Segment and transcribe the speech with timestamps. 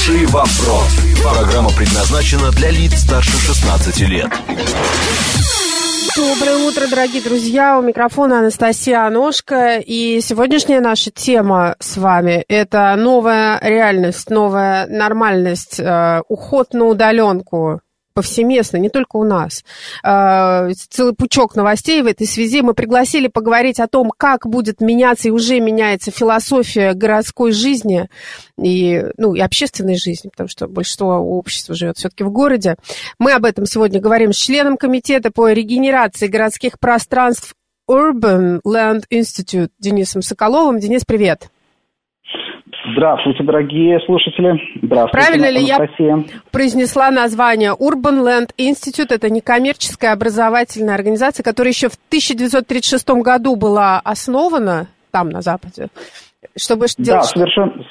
[0.00, 0.98] Хороший вопрос.
[1.22, 4.28] Программа предназначена для лиц старше 16 лет.
[6.16, 7.78] Доброе утро, дорогие друзья.
[7.78, 9.76] У микрофона Анастасия Аношка.
[9.76, 17.82] И сегодняшняя наша тема с вами– это новая реальность, новая нормальность, э, уход на удаленку
[18.14, 19.64] повсеместно, не только у нас.
[20.02, 22.62] А, целый пучок новостей в этой связи.
[22.62, 28.08] Мы пригласили поговорить о том, как будет меняться и уже меняется философия городской жизни
[28.58, 32.76] и, ну, и общественной жизни, потому что большинство общества живет все-таки в городе.
[33.18, 37.54] Мы об этом сегодня говорим с членом комитета по регенерации городских пространств
[37.88, 40.78] Urban Land Institute Денисом Соколовым.
[40.78, 41.50] Денис, привет.
[42.92, 44.58] Здравствуйте, дорогие слушатели.
[44.82, 45.78] Здравствуйте, Правильно ли я
[46.50, 49.14] произнесла название Urban Land Institute?
[49.14, 55.88] Это некоммерческая образовательная организация, которая еще в 1936 году была основана там, на Западе.
[56.56, 57.84] Чтобы да, делать совершенно,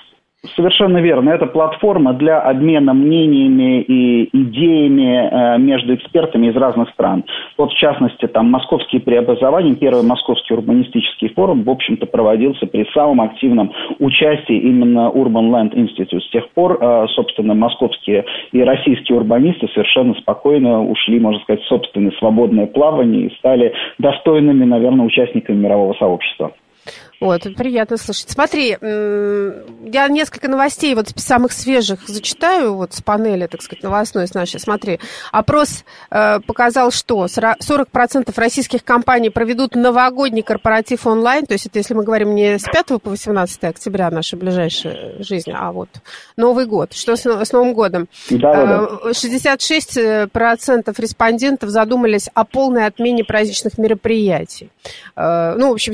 [0.55, 1.31] Совершенно верно.
[1.31, 7.25] Это платформа для обмена мнениями и идеями э, между экспертами из разных стран.
[7.57, 13.19] Вот, в частности, там московские преобразования, первый московский урбанистический форум, в общем-то, проводился при самом
[13.19, 16.21] активном участии именно Urban Land Institute.
[16.21, 18.23] С тех пор, э, собственно, московские
[18.53, 24.63] и российские урбанисты совершенно спокойно ушли, можно сказать, в собственное свободное плавание и стали достойными,
[24.63, 26.53] наверное, участниками мирового сообщества.
[27.19, 28.29] Вот, приятно слышать.
[28.29, 34.33] Смотри, я несколько новостей, вот самых свежих зачитаю, вот с панели, так сказать, новостной с
[34.33, 34.59] нашей.
[34.59, 34.99] Смотри,
[35.31, 41.93] опрос э, показал, что 40% российских компаний проведут новогодний корпоратив онлайн, то есть это если
[41.93, 45.89] мы говорим не с 5 по 18 октября наша ближайшая жизнь, а вот
[46.37, 46.93] Новый год.
[46.93, 48.07] Что с, с Новым годом?
[48.29, 54.71] Да, да, 66% э, респондентов задумались о полной отмене праздничных мероприятий.
[55.15, 55.93] Э, ну, в общем,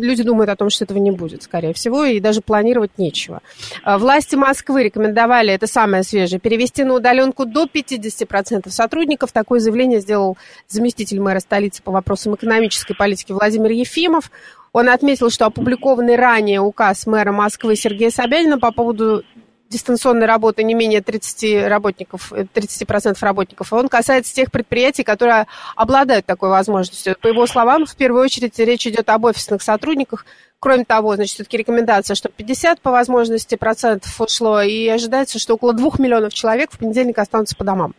[0.00, 3.40] люди думают, думают о том, что этого не будет, скорее всего, и даже планировать нечего.
[3.84, 9.30] А, власти Москвы рекомендовали, это самое свежее, перевести на удаленку до 50% сотрудников.
[9.30, 10.36] Такое заявление сделал
[10.68, 14.32] заместитель мэра столицы по вопросам экономической политики Владимир Ефимов.
[14.72, 19.22] Он отметил, что опубликованный ранее указ мэра Москвы Сергея Собянина по поводу
[19.70, 26.26] дистанционной работы не менее 30 работников, 30% работников, и он касается тех предприятий, которые обладают
[26.26, 27.16] такой возможностью.
[27.20, 30.26] По его словам, в первую очередь речь идет об офисных сотрудниках.
[30.60, 35.74] Кроме того, значит, все-таки рекомендация, что 50 по возможности процентов ушло, и ожидается, что около
[35.74, 37.94] 2 миллионов человек в понедельник останутся по домам.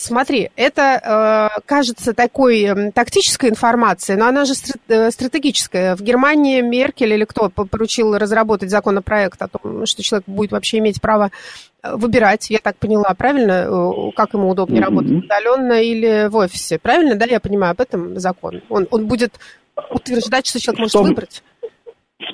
[0.00, 4.54] Смотри, это э, кажется такой э, тактической информацией, но она же
[4.86, 5.96] э, стратегическая.
[5.96, 11.00] В Германии Меркель или кто поручил разработать законопроект о том, что человек будет вообще иметь
[11.00, 11.32] право
[11.82, 14.84] э, выбирать, я так поняла, правильно, э, как ему удобнее mm-hmm.
[14.84, 18.62] работать, удаленно или в офисе, правильно, да, я понимаю, об этом закон.
[18.68, 19.40] Он, он будет
[19.90, 21.42] утверждать, что человек может выбрать.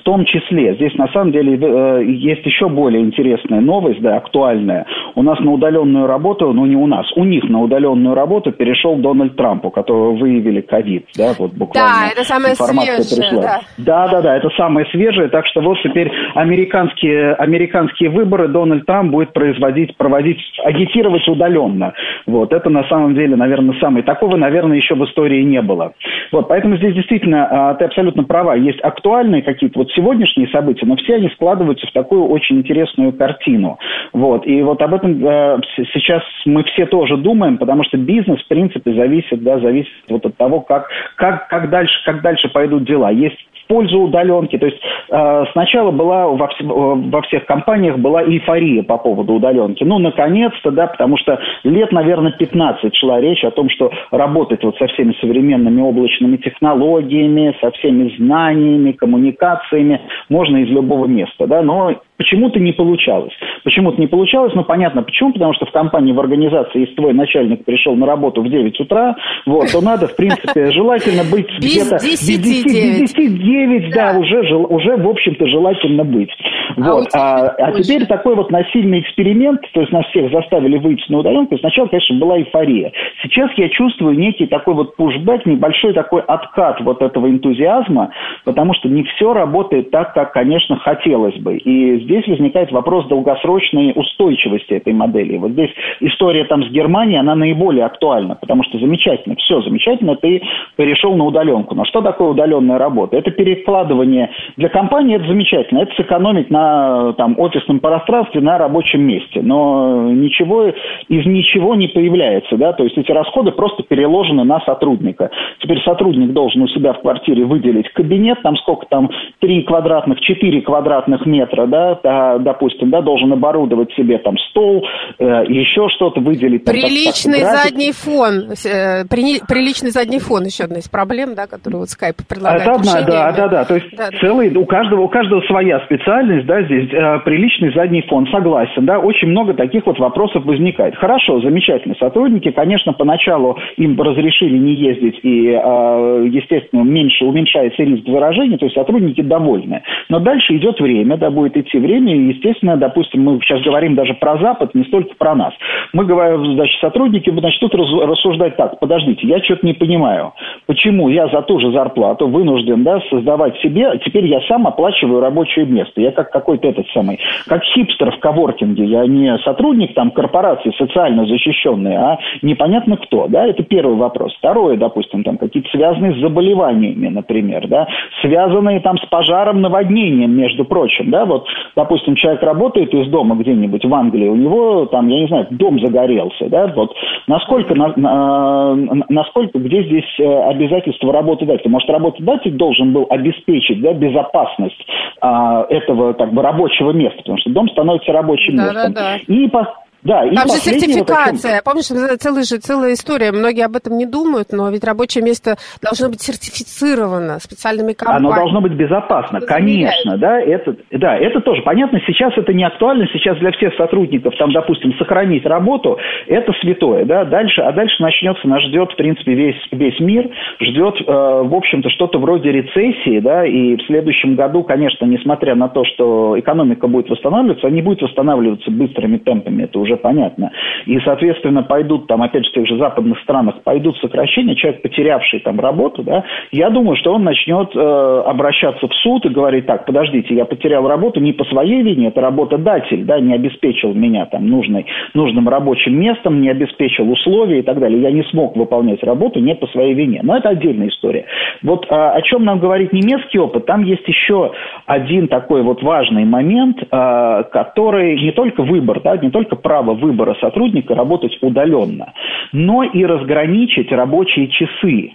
[0.05, 4.85] В том числе, здесь на самом деле э, есть еще более интересная новость, да, актуальная.
[5.15, 8.97] У нас на удаленную работу, ну не у нас, у них на удаленную работу перешел
[8.97, 11.89] Дональд Трамп, у которого выявили ковид, да, вот буквально.
[11.89, 13.41] Да, это самое свежее, пришла.
[13.41, 13.59] да.
[13.79, 19.09] Да, да, да, это самое свежее, так что вот теперь американские, американские выборы Дональд Трамп
[19.09, 21.93] будет производить, проводить, агитировать удаленно.
[22.27, 25.93] Вот, это на самом деле, наверное, самый, такого, наверное, еще в истории не было.
[26.31, 30.95] Вот, поэтому здесь действительно, а, ты абсолютно права, есть актуальные какие-то вот сегодняшние события, но
[30.97, 33.77] все они складываются в такую очень интересную картину.
[34.13, 34.45] Вот.
[34.45, 35.59] И вот об этом э,
[35.93, 40.37] сейчас мы все тоже думаем, потому что бизнес, в принципе, зависит, да, зависит вот от
[40.37, 43.11] того, как, как, как, дальше, как дальше пойдут дела.
[43.11, 44.57] Есть в пользу удаленки.
[44.57, 44.79] То есть
[45.09, 49.83] э, сначала была во, вс- во всех компаниях была эйфория по поводу удаленки.
[49.83, 54.77] Ну, наконец-то, да, потому что лет, наверное, 15 шла речь о том, что работать вот
[54.77, 59.84] со всеми современными облачными технологиями, со всеми знаниями, коммуникациями
[60.29, 63.33] можно из любого места, да, но почему-то не получалось.
[63.63, 67.65] Почему-то не получалось, ну, понятно, почему, потому что в компании, в организации, если твой начальник
[67.65, 69.15] пришел на работу в 9 утра,
[69.45, 71.95] вот, то надо, в принципе, желательно быть где-то...
[71.95, 76.31] Без 10, 10, 9, да, уже, в общем-то, желательно быть.
[76.77, 77.07] А вот.
[77.13, 81.57] А, а теперь такой вот насильный эксперимент, то есть нас всех заставили выйти на удаленку,
[81.57, 82.91] сначала, конечно, была эйфория.
[83.23, 88.11] Сейчас я чувствую некий такой вот пушбэк, небольшой такой откат вот этого энтузиазма,
[88.43, 91.57] потому что не все работает так, как, конечно, хотелось бы.
[91.57, 95.37] И здесь возникает вопрос долгосрочной устойчивости этой модели.
[95.37, 100.41] Вот здесь история там с Германией, она наиболее актуальна, потому что замечательно, все замечательно, ты
[100.77, 101.75] перешел на удаленку.
[101.75, 103.17] Но что такое удаленная работа?
[103.17, 109.41] Это перекладывание для компании это замечательно, это сэкономить на там, офисном пространстве, на рабочем месте,
[109.41, 110.67] но ничего
[111.09, 115.31] из ничего не появляется, да, то есть эти расходы просто переложены на сотрудника.
[115.59, 119.09] Теперь сотрудник должен у себя в квартире выделить кабинет, там сколько там,
[119.39, 124.85] 3 квадратных, 4 квадратных метра, да, да, да, допустим, да, должен оборудовать себе там стол,
[125.19, 126.63] э, еще что-то выделить.
[126.65, 131.47] Там, приличный так, задний фон, э, при, приличный задний фон еще одна из проблем, да,
[131.47, 132.61] которую вот Skype предлагает.
[132.61, 136.45] Это одна, да, да, да, то есть да, целый, у каждого, у каждого своя специальность,
[136.45, 140.95] да, здесь э, приличный задний фон, согласен, да, очень много таких вот вопросов возникает.
[140.95, 148.07] Хорошо, замечательно, сотрудники, конечно, поначалу им разрешили не ездить и, э, естественно, меньше уменьшается риск
[148.07, 149.81] заражения, то есть сотрудники довольны.
[150.09, 154.37] Но дальше идет время, да, будет идти и, естественно, допустим, мы сейчас говорим даже про
[154.37, 155.53] Запад, не столько про нас.
[155.93, 160.33] Мы говорим, значит, сотрудники начнут рассуждать так, подождите, я что-то не понимаю,
[160.65, 165.65] почему я за ту же зарплату вынужден, да, создавать себе, теперь я сам оплачиваю рабочее
[165.65, 170.73] место, я как какой-то этот самый, как хипстер в коворкинге, я не сотрудник там корпорации
[170.77, 174.33] социально защищенный, а непонятно кто, да, это первый вопрос.
[174.37, 177.87] Второе, допустим, там какие-то связанные с заболеваниями, например, да,
[178.21, 183.85] связанные там с пожаром, наводнением, между прочим, да, вот, допустим, человек работает из дома где-нибудь
[183.85, 186.93] в Англии, у него там, я не знаю, дом загорелся, да, вот,
[187.27, 188.75] насколько, на, на,
[189.09, 191.69] насколько, где здесь э, обязательство работодателя?
[191.69, 194.85] Может, работодатель должен был обеспечить, да, безопасность
[195.21, 198.93] а, этого, как бы, рабочего места, потому что дом становится рабочим да, местом.
[198.93, 199.33] Да, да.
[199.33, 201.55] И по, да, и Там же сертификация.
[201.55, 201.85] Вот Помнишь,
[202.21, 203.31] целая же целая история.
[203.31, 208.27] Многие об этом не думают, но ведь рабочее место должно быть сертифицировано специальными компаниями.
[208.27, 210.39] Оно должно быть безопасно, конечно, да.
[210.39, 211.99] Это, да, это тоже понятно.
[212.05, 213.07] Сейчас это не актуально.
[213.13, 215.97] Сейчас для всех сотрудников, там, допустим, сохранить работу,
[216.27, 217.25] это святое, да.
[217.25, 220.29] Дальше, а дальше начнется, нас ждет, в принципе, весь, весь мир.
[220.59, 223.43] Ждет, э, в общем-то, что-то вроде рецессии, да.
[223.43, 228.03] И в следующем году, конечно, несмотря на то, что экономика будет восстанавливаться, она не будет
[228.03, 229.63] восстанавливаться быстрыми темпами.
[229.63, 230.51] Это уже уже понятно.
[230.85, 235.39] И, соответственно, пойдут там, опять же, в тех же западных странах, пойдут сокращения, человек, потерявший
[235.39, 239.85] там работу, да, я думаю, что он начнет э, обращаться в суд и говорить, так,
[239.85, 244.47] подождите, я потерял работу не по своей вине, это работодатель, да, не обеспечил меня там
[244.47, 248.01] нужной, нужным рабочим местом, не обеспечил условия и так далее.
[248.01, 250.21] Я не смог выполнять работу не по своей вине.
[250.23, 251.25] Но это отдельная история.
[251.63, 254.51] Вот а, о чем нам говорит немецкий опыт, там есть еще
[254.85, 259.93] один такой вот важный момент, а, который не только выбор, да, не только право право
[259.93, 262.13] выбора сотрудника работать удаленно,
[262.51, 265.13] но и разграничить рабочие часы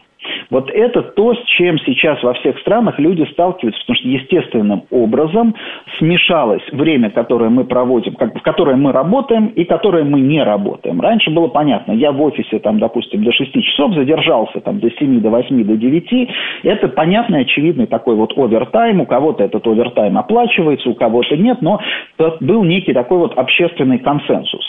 [0.50, 5.54] вот это то, с чем сейчас во всех странах люди сталкиваются, потому что естественным образом
[5.98, 11.00] смешалось время, которое мы проводим, как, в которое мы работаем и которое мы не работаем.
[11.00, 15.20] Раньше было понятно, я в офисе, там, допустим, до 6 часов задержался там, до 7,
[15.20, 16.30] до 8, до 9.
[16.64, 19.00] Это понятный, очевидный такой вот овертайм.
[19.00, 21.80] У кого-то этот овертайм оплачивается, у кого-то нет, но
[22.40, 24.64] был некий такой вот общественный консенсус.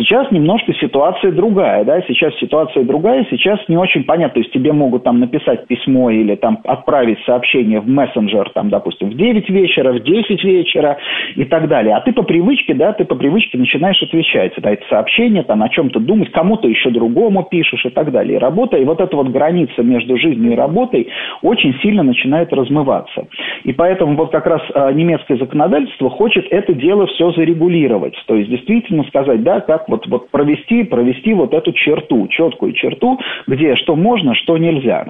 [0.00, 4.72] Сейчас немножко ситуация другая, да, сейчас ситуация другая, сейчас не очень понятно, то есть тебе
[4.72, 9.92] могут там написать письмо или там отправить сообщение в мессенджер, там, допустим, в 9 вечера,
[9.92, 10.96] в 10 вечера
[11.36, 11.94] и так далее.
[11.96, 15.68] А ты по привычке, да, ты по привычке начинаешь отвечать на эти сообщения, там, о
[15.68, 18.36] чем-то думать, кому-то еще другому пишешь и так далее.
[18.36, 21.08] И работа, и вот эта вот граница между жизнью и работой
[21.42, 23.26] очень сильно начинает размываться.
[23.64, 28.14] И поэтому вот как раз э, немецкое законодательство хочет это дело все зарегулировать.
[28.26, 33.18] То есть действительно сказать, да, как вот, вот провести, провести вот эту черту, четкую черту,
[33.46, 35.08] где что можно, что нельзя.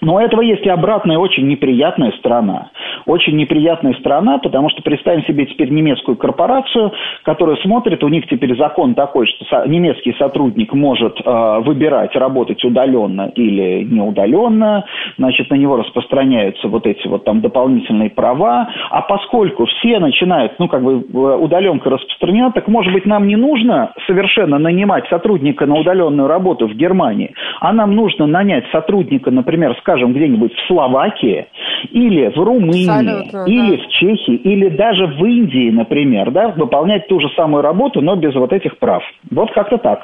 [0.00, 2.70] Но у этого есть и обратная очень неприятная сторона.
[3.06, 6.92] Очень неприятная сторона, потому что представим себе теперь немецкую корпорацию,
[7.24, 13.32] которая смотрит, у них теперь закон такой, что немецкий сотрудник может э, выбирать, работать удаленно
[13.34, 14.84] или не удаленно,
[15.16, 20.68] значит, на него распространяются вот эти вот там дополнительные права, а поскольку все начинают, ну,
[20.68, 20.98] как бы
[21.38, 26.74] удаленка распространена, так, может быть, нам не нужно совершенно нанимать сотрудника на удаленную работу в
[26.74, 31.46] Германии, а нам нужно нанять сотрудника, например, с скажем, где-нибудь в Словакии
[31.92, 33.82] или в Румынии, Абсолютно, или да.
[33.82, 38.34] в Чехии, или даже в Индии, например, да, выполнять ту же самую работу, но без
[38.34, 39.02] вот этих прав.
[39.30, 40.00] Вот как-то так.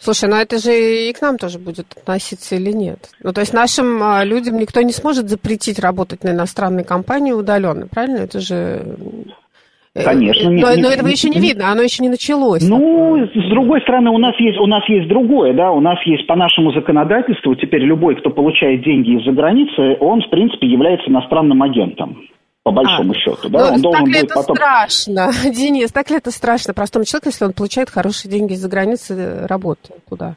[0.00, 3.10] Слушай, ну это же и к нам тоже будет относиться или нет?
[3.22, 7.86] Ну, то есть нашим а, людям никто не сможет запретить работать на иностранной компании удаленно,
[7.88, 8.18] правильно?
[8.18, 8.84] Это же
[9.98, 10.50] Э, Конечно.
[10.50, 12.62] Но, не, но этого еще не видно, оно еще не началось.
[12.62, 16.26] Ну, с другой стороны, у нас есть у нас есть другое, да, у нас есть
[16.26, 21.62] по нашему законодательству теперь любой, кто получает деньги из-за границы, он в принципе является иностранным
[21.62, 22.28] агентом
[22.62, 24.56] по большому а, счету, да, ну, он должен так ли это потом...
[24.56, 29.46] страшно, Денис, так ли это страшно простому человеку, если он получает хорошие деньги из-за границы,
[29.48, 30.36] работы куда?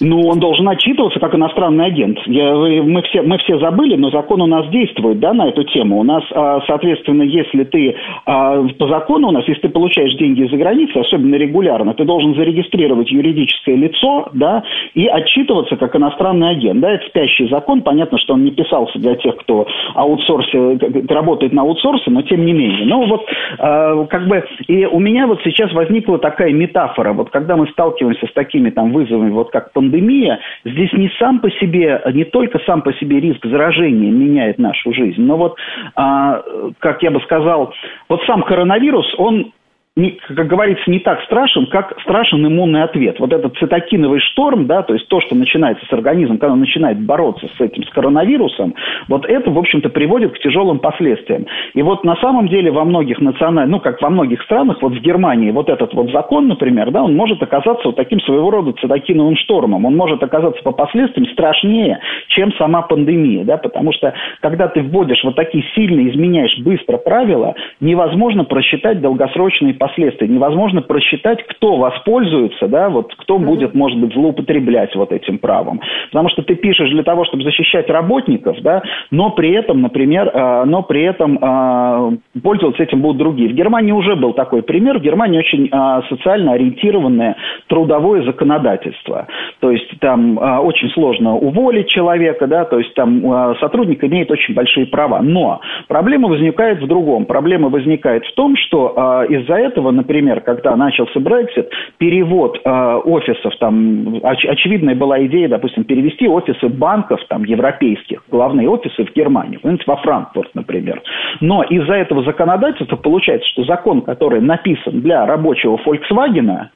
[0.00, 2.18] Ну, он должен отчитываться как иностранный агент.
[2.26, 5.98] Я, мы, все, мы все забыли, но закон у нас действует да, на эту тему.
[5.98, 10.42] У нас, а, соответственно, если ты а, по закону у нас, если ты получаешь деньги
[10.42, 14.62] из-за границы, особенно регулярно, ты должен зарегистрировать юридическое лицо да,
[14.94, 16.80] и отчитываться как иностранный агент.
[16.80, 17.82] Да, это спящий закон.
[17.82, 22.52] Понятно, что он не писался для тех, кто аутсорсе, работает на аутсорсе, но тем не
[22.52, 22.86] менее.
[22.86, 23.26] Ну, вот
[23.58, 27.12] а, как бы и у меня вот сейчас возникла такая метафора.
[27.12, 31.50] Вот когда мы сталкиваемся с такими там вызовами, вот как пандемия, здесь не сам по
[31.50, 35.56] себе, не только сам по себе риск заражения меняет нашу жизнь, но вот,
[35.94, 36.42] а,
[36.78, 37.74] как я бы сказал,
[38.08, 39.52] вот сам коронавирус, он
[39.94, 43.20] как говорится, не так страшен, как страшен иммунный ответ.
[43.20, 46.98] Вот этот цитокиновый шторм, да, то есть то, что начинается с организмом, когда он начинает
[46.98, 48.74] бороться с этим, с коронавирусом,
[49.08, 51.44] вот это, в общем-то, приводит к тяжелым последствиям.
[51.74, 55.00] И вот на самом деле во многих национальных, ну, как во многих странах, вот в
[55.02, 59.36] Германии вот этот вот закон, например, да, он может оказаться вот таким своего рода цитокиновым
[59.36, 59.84] штормом.
[59.84, 65.22] Он может оказаться по последствиям страшнее, чем сама пандемия, да, потому что когда ты вводишь
[65.22, 70.28] вот такие сильно изменяешь быстро правила, невозможно просчитать долгосрочные последствия.
[70.28, 75.80] Невозможно просчитать, кто воспользуется, да, вот кто будет, может быть, злоупотреблять вот этим правом.
[76.12, 80.64] Потому что ты пишешь для того, чтобы защищать работников, да, но при этом, например, э,
[80.66, 83.48] но при этом э, пользоваться этим будут другие.
[83.48, 85.00] В Германии уже был такой пример.
[85.00, 87.34] В Германии очень э, социально ориентированное
[87.66, 89.26] трудовое законодательство.
[89.58, 94.30] То есть там э, очень сложно уволить человека, да, то есть там э, сотрудник имеет
[94.30, 95.20] очень большие права.
[95.22, 97.24] Но проблема возникает в другом.
[97.24, 103.00] Проблема возникает в том, что э, из-за этого этого, например, когда начался Brexit, перевод э,
[103.04, 109.12] офисов, там, оч- очевидная была идея, допустим, перевести офисы банков, там, европейских, главные офисы в
[109.14, 111.02] Германию, во Франкфурт, например.
[111.40, 116.68] Но из-за этого законодательства получается, что закон, который написан для рабочего Volkswagen,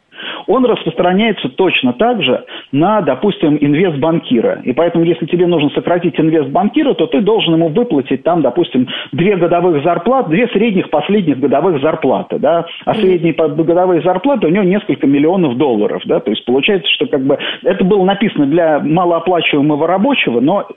[0.47, 4.61] он распространяется точно так же на, допустим, инвестбанкира.
[4.65, 9.37] И поэтому, если тебе нужно сократить инвестбанкира, то ты должен ему выплатить там, допустим, две
[9.37, 15.07] годовых зарплаты, две средних последних годовых зарплаты, да, а средние годовые зарплаты у него несколько
[15.07, 20.41] миллионов долларов, да, то есть получается, что как бы это было написано для малооплачиваемого рабочего,
[20.41, 20.69] но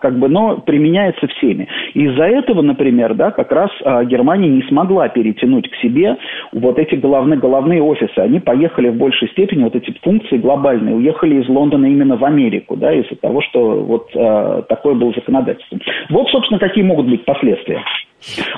[0.00, 1.68] как бы, но применяется всеми.
[1.94, 6.16] Из-за этого, например, да, как раз а, Германия не смогла перетянуть к себе
[6.52, 8.18] вот эти головные, головные офисы.
[8.18, 12.76] Они поехали в большей степени, вот эти функции глобальные, уехали из Лондона именно в Америку,
[12.76, 15.78] да, из-за того, что вот а, такое было законодательство.
[16.10, 17.82] Вот, собственно, какие могут быть последствия.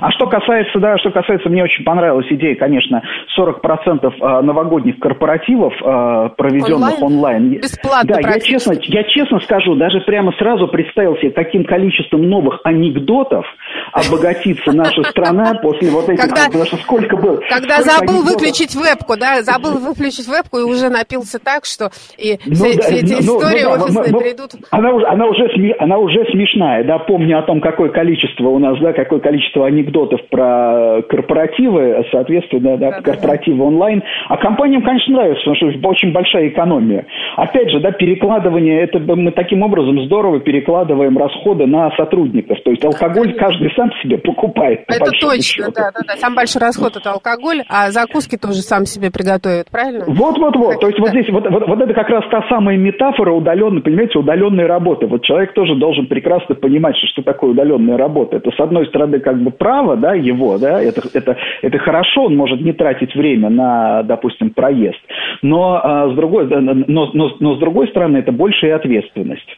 [0.01, 3.03] А что касается, да, что касается, мне очень понравилась идея, конечно,
[3.39, 7.17] 40% а, новогодних корпоративов, а, проведенных онлайн.
[7.17, 7.61] онлайн.
[7.61, 12.61] Бесплатно Да, я честно, я честно скажу, даже прямо сразу представил себе, каким количеством новых
[12.65, 13.45] анекдотов
[13.93, 17.41] обогатится наша страна после вот этих, когда, потому что сколько было.
[17.49, 22.55] Когда забыл выключить вебку, да, забыл выключить вебку и уже напился так, что и ну,
[22.55, 24.51] все, да, все эти ну, истории ну, да, офисные придут.
[24.71, 28.93] Она, она, уже, она уже смешная, да, помню о том, какое количество у нас, да,
[28.93, 33.65] какое количество количество анекдотов про корпоративы, соответственно, да, да, корпоративы да.
[33.65, 34.03] онлайн.
[34.29, 37.07] А компаниям, конечно, нравится, потому что очень большая экономия.
[37.37, 42.59] Опять же, да, перекладывание, это мы таким образом здорово перекладываем расходы на сотрудников.
[42.65, 44.85] То есть алкоголь каждый сам себе покупает.
[44.89, 45.73] Это точно, счету.
[45.75, 46.17] да, да, да.
[46.17, 50.05] Самый большой расход это алкоголь, а закуски тоже сам себе приготовят, правильно?
[50.07, 50.81] Вот, вот, вот.
[50.81, 51.05] То есть да.
[51.05, 55.07] вот здесь, вот, вот, вот это как раз та самая метафора удаленной, понимаете, удаленной работы.
[55.07, 58.37] Вот человек тоже должен прекрасно понимать, что, что такое удаленная работа.
[58.37, 62.25] Это, с одной стороны, как бы бы право, да, его, да, это, это, это хорошо,
[62.25, 65.01] он может не тратить время на, допустим, проезд,
[65.43, 69.49] но, а, с, другой, но, но, но с другой стороны это большая ответственность.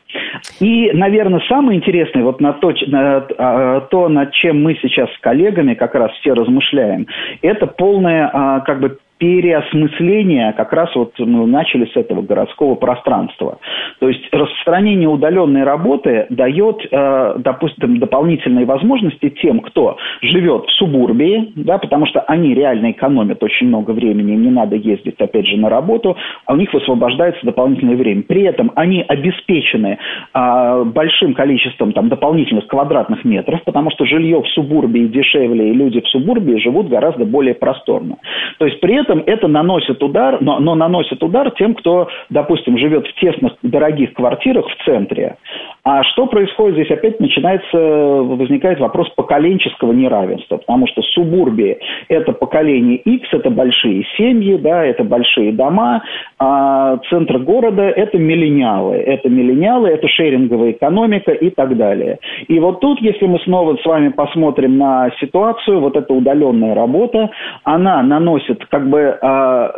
[0.61, 5.18] И, наверное, самое интересное, вот на то, на, а, то, над чем мы сейчас с
[5.21, 7.07] коллегами как раз все размышляем,
[7.42, 13.58] это полное, а, как бы, переосмысление как раз вот мы начали с этого городского пространства.
[14.00, 21.52] То есть распространение удаленной работы дает, э, допустим, дополнительные возможности тем, кто живет в субурбии,
[21.56, 25.56] да, потому что они реально экономят очень много времени, им не надо ездить, опять же,
[25.56, 28.22] на работу, а у них высвобождается дополнительное время.
[28.22, 29.98] При этом они обеспечены
[30.34, 36.00] э, большим количеством там, дополнительных квадратных метров, потому что жилье в субурбии дешевле, и люди
[36.00, 38.16] в субурбии живут гораздо более просторно.
[38.58, 42.78] То есть при этом этом это наносит удар, но, но наносит удар тем, кто, допустим,
[42.78, 45.36] живет в тесных, дорогих квартирах в центре.
[45.84, 46.90] А что происходит здесь?
[46.90, 54.56] Опять начинается, возникает вопрос поколенческого неравенства, потому что субурбии– это поколение X, это большие семьи,
[54.56, 56.02] да, это большие дома,
[56.38, 58.96] а центр города– это миллениалы.
[58.96, 62.18] Это миллениалы, это шеринговая экономика и так далее.
[62.48, 67.30] И вот тут, если мы снова с вами посмотрим на ситуацию, вот эта удаленная работа,
[67.64, 69.69] она наносит как бы бы э,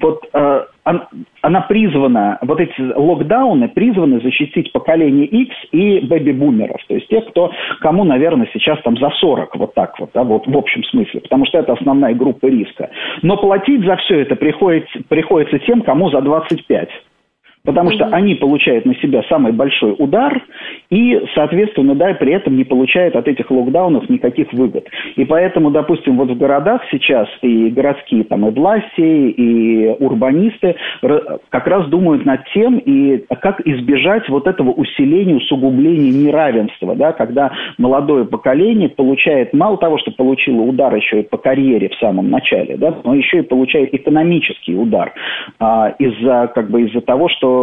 [0.00, 0.64] вот э,
[1.42, 7.50] она призвана, вот эти локдауны призваны защитить поколение X и бэби-бумеров, то есть тех, кто,
[7.80, 11.46] кому, наверное, сейчас там за 40, вот так вот, да, вот в общем смысле, потому
[11.46, 12.90] что это основная группа риска.
[13.22, 16.88] Но платить за все это приходится, приходится тем, кому за 25
[17.66, 20.40] потому что они получают на себя самый большой удар
[20.88, 24.86] и, соответственно, да, при этом не получают от этих локдаунов никаких выгод.
[25.16, 30.76] И поэтому, допустим, вот в городах сейчас и городские там и власти, и урбанисты
[31.50, 37.52] как раз думают над тем, и как избежать вот этого усиления, усугубления неравенства, да, когда
[37.78, 42.76] молодое поколение получает мало того, что получило удар еще и по карьере в самом начале,
[42.76, 45.12] да, но еще и получает экономический удар
[45.58, 47.55] а, из-за как бы из-за того, что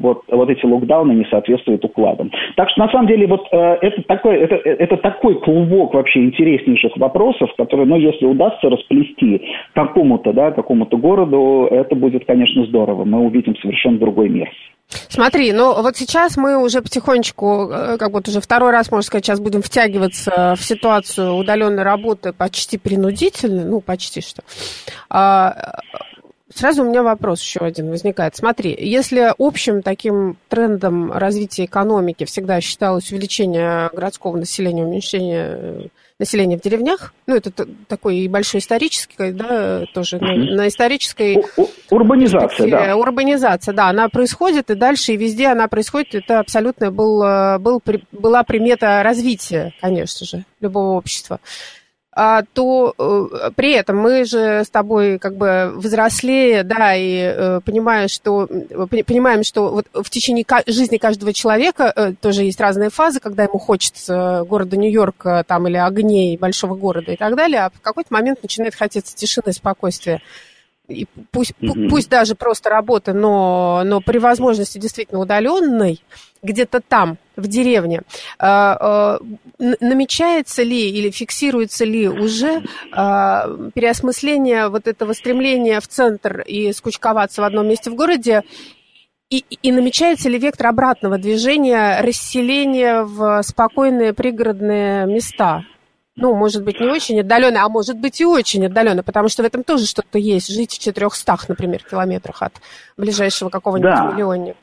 [0.00, 2.30] вот, вот эти локдауны не соответствуют укладам.
[2.56, 6.96] Так что, на самом деле, вот э, это, такой, это, это такой клубок вообще интереснейших
[6.96, 9.42] вопросов, которые, ну, если удастся расплести
[9.74, 13.04] какому-то, да, какому-то городу, это будет, конечно, здорово.
[13.04, 14.48] Мы увидим совершенно другой мир.
[14.88, 19.26] Смотри, ну вот сейчас мы уже потихонечку, э, как вот уже второй раз, можно сказать,
[19.26, 24.42] сейчас будем втягиваться в ситуацию удаленной работы почти принудительно, ну почти что.
[26.54, 28.34] Сразу у меня вопрос еще один возникает.
[28.34, 35.86] Смотри, если общим таким трендом развития экономики всегда считалось увеличение городского населения, уменьшение э,
[36.18, 37.52] населения в деревнях, ну, это
[37.86, 41.44] такой большой исторический, да, тоже на, на исторической...
[41.90, 42.96] Урбанизация, да.
[42.96, 46.14] Урбанизация, да, она происходит, и дальше, и везде она происходит.
[46.14, 51.40] Это абсолютно был, э, был, была примета развития, конечно же, любого общества.
[52.20, 57.60] А, то э, при этом мы же с тобой как бы взрослее, да, и э,
[57.64, 58.48] понимаем, что,
[59.06, 63.60] понимаем, что вот в течение жизни каждого человека э, тоже есть разные фазы, когда ему
[63.60, 68.42] хочется города Нью-Йорка там или огней большого города и так далее, а в какой-то момент
[68.42, 70.20] начинает хотеться тишины и спокойствия
[70.88, 71.88] и пусть, mm-hmm.
[71.90, 76.02] пусть даже просто работы, но, но при возможности действительно удаленной,
[76.42, 78.02] где-то там, в деревне,
[78.38, 79.18] э, э,
[79.80, 82.62] намечается ли или фиксируется ли уже э,
[83.74, 88.42] переосмысление вот этого стремления в центр и скучковаться в одном месте в городе,
[89.30, 95.64] и, и намечается ли вектор обратного движения, расселения в спокойные пригородные места?
[96.20, 99.46] Ну, может быть, не очень отдаленно, а может быть и очень отдаленно, потому что в
[99.46, 100.48] этом тоже что-то есть.
[100.48, 102.52] Жить в 400, например, километрах от
[102.96, 104.12] ближайшего какого-нибудь да.
[104.12, 104.58] миллионника.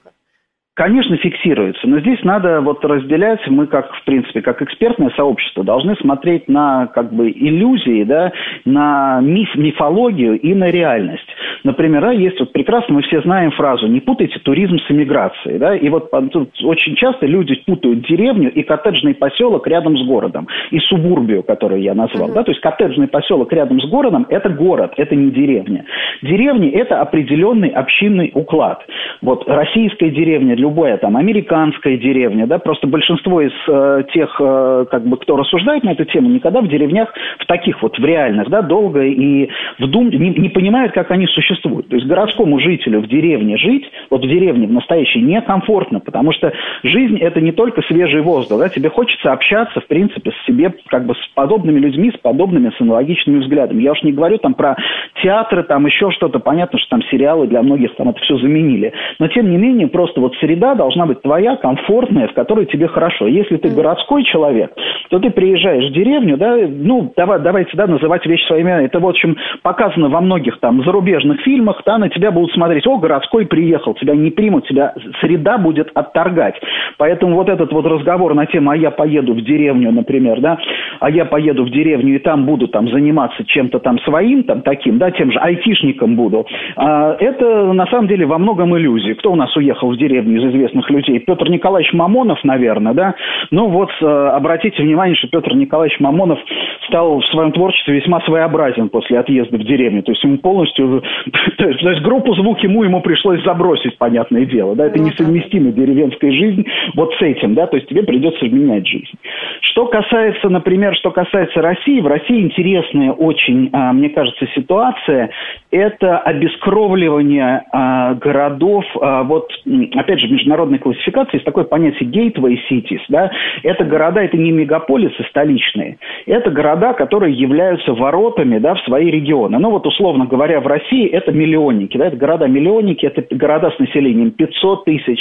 [0.75, 5.95] Конечно, фиксируется, но здесь надо вот разделять, мы как, в принципе, как экспертное сообщество должны
[5.95, 8.33] смотреть на как бы иллюзии, да,
[8.65, 11.29] на миф, мифологию и на реальность.
[11.63, 15.77] Например, да, есть вот прекрасно, мы все знаем фразу «не путайте туризм с эмиграцией», да,
[15.77, 20.79] и вот тут очень часто люди путают деревню и коттеджный поселок рядом с городом, и
[20.79, 22.33] субурбию, которую я назвал, mm-hmm.
[22.33, 25.85] да, то есть коттеджный поселок рядом с городом– это город, это не деревня.
[26.21, 28.85] Деревня– это определенный общинный уклад.
[29.21, 35.05] Вот российская деревня любая там американская деревня, да, просто большинство из э, тех, э, как
[35.05, 38.63] бы, кто рассуждает на эту тему, никогда в деревнях, в таких вот, в реальных, да,
[38.63, 41.87] долго и вдум, не, не понимают, как они существуют.
[41.89, 46.51] То есть городскому жителю в деревне жить, вот в деревне в настоящей, некомфортно, потому что
[46.83, 51.05] жизнь это не только свежий воздух, да, тебе хочется общаться, в принципе, с себе, как
[51.05, 53.83] бы, с подобными людьми, с подобными, с аналогичными взглядами.
[53.83, 54.75] Я уж не говорю там про
[55.21, 59.27] театры, там еще что-то, понятно, что там сериалы для многих там это все заменили, но
[59.27, 63.27] тем не менее, просто вот среда среда должна быть твоя, комфортная, в которой тебе хорошо.
[63.27, 64.71] Если ты городской человек,
[65.09, 68.85] то ты приезжаешь в деревню, да, ну, давай, давайте, да, называть вещи своими.
[68.85, 72.97] Это, в общем, показано во многих там зарубежных фильмах, да, на тебя будут смотреть, о,
[72.97, 76.55] городской приехал, тебя не примут, тебя среда будет отторгать.
[76.97, 80.57] Поэтому вот этот вот разговор на тему, а я поеду в деревню, например, да,
[80.99, 84.97] а я поеду в деревню и там буду там заниматься чем-то там своим, там таким,
[84.97, 89.13] да, тем же айтишником буду, а, это на самом деле во многом иллюзии.
[89.13, 91.19] Кто у нас уехал в деревню из известных людей.
[91.19, 93.15] Петр Николаевич Мамонов, наверное, да.
[93.51, 96.39] Ну вот, э, обратите внимание, что Петр Николаевич Мамонов
[96.87, 100.03] стал в своем творчестве весьма своеобразен после отъезда в деревню.
[100.03, 101.03] То есть ему полностью...
[101.57, 104.75] То есть группу «Звук ему» ему пришлось забросить, понятное дело.
[104.75, 108.87] Да, это ну несовместимо деревенская жизнь вот с этим, да, то есть тебе придется менять
[108.87, 109.17] жизнь.
[109.61, 115.29] Что касается, например, что касается России, в России интересная очень, а, мне кажется, ситуация.
[115.71, 118.85] Это обескровливание а, городов.
[119.01, 119.49] А, вот,
[119.95, 123.31] опять же, международной классификации есть такое понятие gateway cities, да,
[123.63, 129.57] это города, это не мегаполисы столичные, это города, которые являются воротами, да, в свои регионы.
[129.57, 134.31] Ну, вот, условно говоря, в России это миллионники, да, это города-миллионники, это города с населением
[134.31, 135.19] 500 тысяч.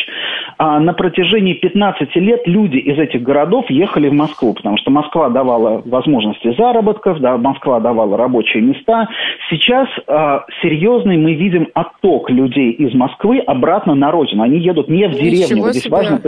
[0.59, 5.29] А на протяжении 15 лет люди из этих городов ехали в Москву, потому что Москва
[5.31, 9.09] давала возможности заработков, да, Москва давала рабочие места.
[9.51, 14.43] Сейчас э, серьезный мы видим отток людей из Москвы обратно на родину.
[14.43, 15.63] Они едут не в деревню.
[15.63, 16.21] Вот здесь важно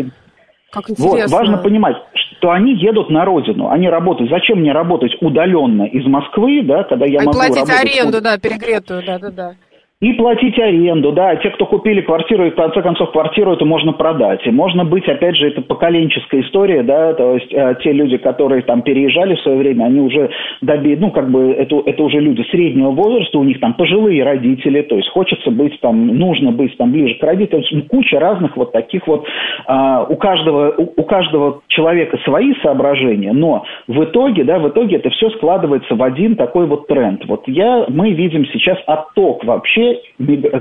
[0.70, 1.18] как интересно.
[1.18, 4.30] Вот, важно понимать, что они едут на родину, они работают.
[4.30, 7.80] Зачем мне работать удаленно из Москвы, да, когда я а могу платить работать...
[7.80, 9.54] аренду, да, перегретую, да, да, да.
[10.02, 13.94] И платить аренду, да, те, кто купили квартиру, и в конце концов квартиру эту можно
[13.94, 14.46] продать.
[14.46, 18.60] И можно быть, опять же, это поколенческая история, да, то есть э, те люди, которые
[18.60, 20.28] там переезжали в свое время, они уже
[20.60, 24.82] доби, ну, как бы, это, это уже люди среднего возраста, у них там пожилые родители,
[24.82, 29.06] то есть хочется быть там, нужно быть там ближе к родителям, куча разных вот таких
[29.06, 29.24] вот,
[29.66, 34.96] э, у каждого, у, у каждого человека свои соображения, но в итоге, да, в итоге
[34.96, 37.24] это все складывается в один такой вот тренд.
[37.24, 39.85] Вот я, мы видим сейчас отток вообще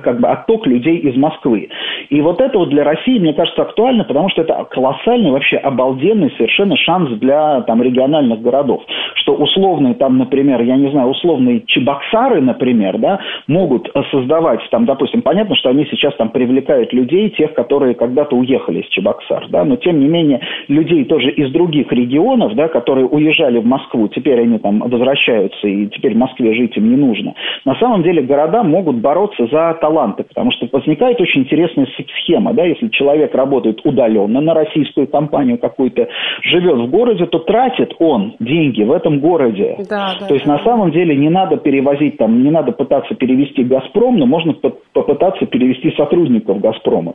[0.04, 1.70] как бы отток людей из Москвы.
[2.10, 6.32] И вот это вот для России, мне кажется, актуально, потому что это колоссальный, вообще обалденный
[6.38, 8.84] совершенно шанс для там региональных городов.
[9.16, 15.22] Что условные там, например, я не знаю, условные Чебоксары, например, да, могут создавать там, допустим,
[15.22, 19.76] понятно, что они сейчас там привлекают людей, тех, которые когда-то уехали из Чебоксар, да, но
[19.78, 24.60] тем не менее людей тоже из других регионов, да, которые уезжали в Москву, теперь они
[24.60, 27.34] там возвращаются, и теперь в Москве жить им не нужно.
[27.66, 31.88] На самом деле города могут бороться бороться за таланты, потому что возникает очень интересная
[32.22, 36.08] схема, да, если человек работает удаленно на российскую компанию какую-то,
[36.44, 39.78] живет в городе, то тратит он деньги в этом городе.
[39.90, 40.58] Да, да, то есть да.
[40.58, 44.54] на самом деле не надо перевозить там, не надо пытаться перевести Газпром, но можно
[44.94, 47.14] попытаться перевести сотрудников Газпрома.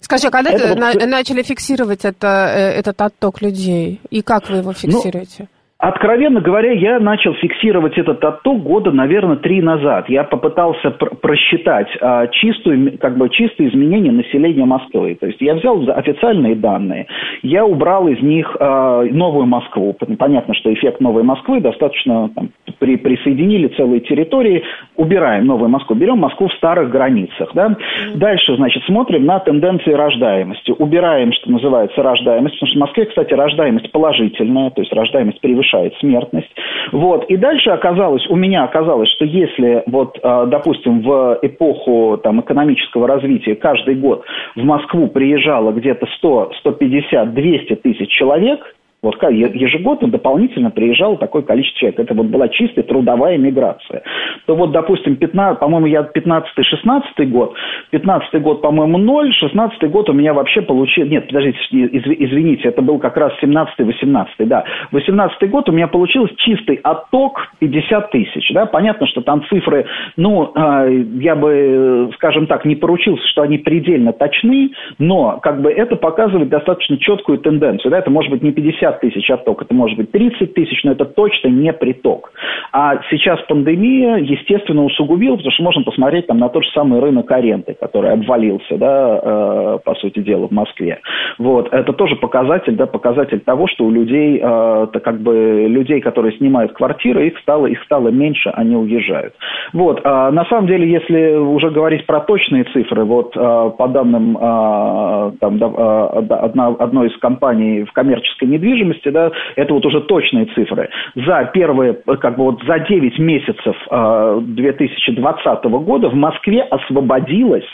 [0.00, 1.06] Скажи, а когда это вот...
[1.06, 4.00] начали фиксировать это, э, этот отток людей?
[4.10, 5.40] И как вы его ну, фиксируете?
[5.40, 5.46] Ну,
[5.80, 10.10] Откровенно говоря, я начал фиксировать этот отток года, наверное, три назад.
[10.10, 15.16] Я попытался пр- просчитать а, чистую, как бы чистые изменения населения Москвы.
[15.18, 17.06] То есть я взял официальные данные,
[17.40, 19.96] я убрал из них а, новую Москву.
[20.18, 24.64] Понятно, что эффект новой Москвы достаточно там, при, присоединили целые территории,
[24.96, 27.50] убираем новую Москву, берем Москву в старых границах.
[27.54, 27.76] Да?
[28.14, 30.74] Дальше, значит, смотрим на тенденции рождаемости.
[30.78, 35.94] Убираем, что называется, рождаемость, потому что в Москве, кстати, рождаемость положительная, то есть рождаемость превышает
[36.00, 36.50] смертность.
[36.90, 37.24] Вот.
[37.26, 43.06] И дальше оказалось, у меня оказалось, что если, вот, а, допустим, в эпоху там, экономического
[43.06, 44.24] развития каждый год
[44.56, 48.60] в Москву приезжало где-то 100, 150, 200 тысяч человек–
[49.02, 52.00] вот ежегодно дополнительно приезжало такое количество человек.
[52.00, 54.02] Это вот была чистая трудовая миграция.
[54.46, 57.54] То вот, допустим, 15, по-моему, я 15-16 год,
[57.90, 61.06] 15 год, по-моему, 0, 16 год у меня вообще получил...
[61.06, 64.64] Нет, подождите, извините, это был как раз 17-18, да.
[64.92, 68.66] 18 год у меня получился чистый отток 50 тысяч, да.
[68.66, 69.86] Понятно, что там цифры,
[70.16, 75.70] ну, а, я бы, скажем так, не поручился, что они предельно точны, но как бы
[75.70, 77.98] это показывает достаточно четкую тенденцию, да.
[77.98, 81.04] Это может быть не 50 50 тысяч отток, это может быть 30 тысяч, но это
[81.04, 82.32] точно не приток.
[82.72, 87.30] А сейчас пандемия, естественно, усугубила, потому что можно посмотреть там на тот же самый рынок
[87.30, 91.00] аренды, который обвалился, да, э, по сути дела, в Москве.
[91.38, 96.36] Вот, это тоже показатель, да, показатель того, что у людей, э, как бы людей, которые
[96.36, 99.34] снимают квартиры, их стало, их стало меньше, они уезжают.
[99.72, 104.36] Вот, а на самом деле, если уже говорить про точные цифры, вот э, по данным
[104.36, 109.84] э, там, да, э, одна, одной из компаний в коммерческой недвижимости, недвижимости, да, это вот
[109.86, 110.88] уже точные цифры.
[111.14, 117.68] За первые, как бы вот за 9 месяцев 2020 а, года в Москве освободилось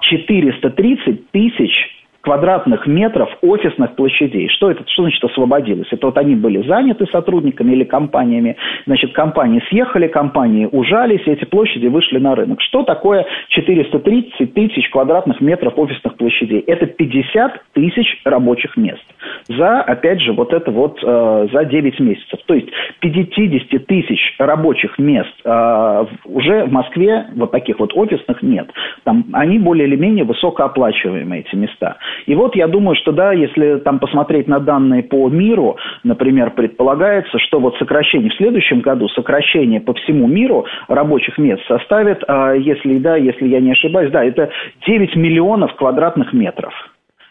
[0.00, 4.48] 430 а, тысяч квадратных метров офисных площадей.
[4.48, 4.82] Что это?
[4.88, 5.88] Что значит освободилось?
[5.90, 8.56] Это вот они были заняты сотрудниками или компаниями.
[8.86, 12.60] Значит, компании съехали, компании ужались, и эти площади вышли на рынок.
[12.60, 16.60] Что такое 430 тысяч квадратных метров офисных площадей?
[16.66, 19.04] Это 50 тысяч рабочих мест.
[19.46, 22.40] За, опять же, вот это вот э, за 9 месяцев.
[22.46, 22.68] То есть
[23.00, 28.70] 50 тысяч рабочих мест э, уже в Москве вот таких вот офисных нет.
[29.04, 31.96] Там они более или менее высокооплачиваемые, эти места.
[32.26, 37.38] И вот я думаю, что да, если там посмотреть на данные по миру, например, предполагается,
[37.38, 42.98] что вот сокращение в следующем году, сокращение по всему миру рабочих мест составит, а, если
[42.98, 44.50] да, если я не ошибаюсь, да, это
[44.86, 46.72] 9 миллионов квадратных метров.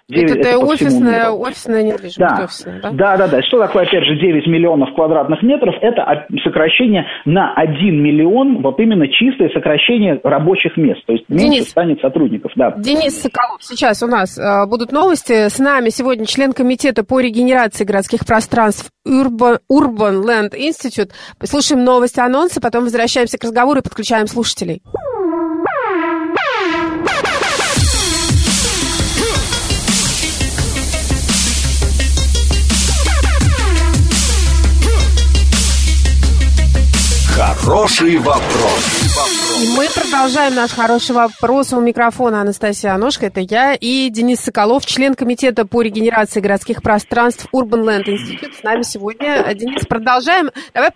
[0.10, 2.18] 9, это, это офисная, офисная недвижимость.
[2.18, 2.44] Да.
[2.46, 2.92] Офисная, да?
[2.92, 3.42] да, да, да.
[3.42, 5.76] Что такое, опять же, 9 миллионов квадратных метров?
[5.82, 11.06] Это сокращение на 1 миллион, вот именно чистое сокращение рабочих мест.
[11.06, 12.54] То есть меньше Денис, станет сотрудников.
[12.56, 12.72] Да.
[12.78, 15.50] Денис Соколов, сейчас у нас э, будут новости.
[15.50, 21.12] С нами сегодня член комитета по регенерации городских пространств Urban, Urban Land Institute.
[21.44, 24.82] Слушаем новости, анонсы, потом возвращаемся к разговору и подключаем слушателей.
[37.68, 39.12] Хороший вопрос.
[39.62, 41.74] И мы продолжаем наш хороший вопрос.
[41.74, 47.46] У микрофона Анастасия Аношка, это я, и Денис Соколов, член комитета по регенерации городских пространств
[47.54, 48.54] Urban Land Institute.
[48.58, 49.54] С нами сегодня.
[49.54, 50.50] Денис, продолжаем.
[50.74, 50.92] Давай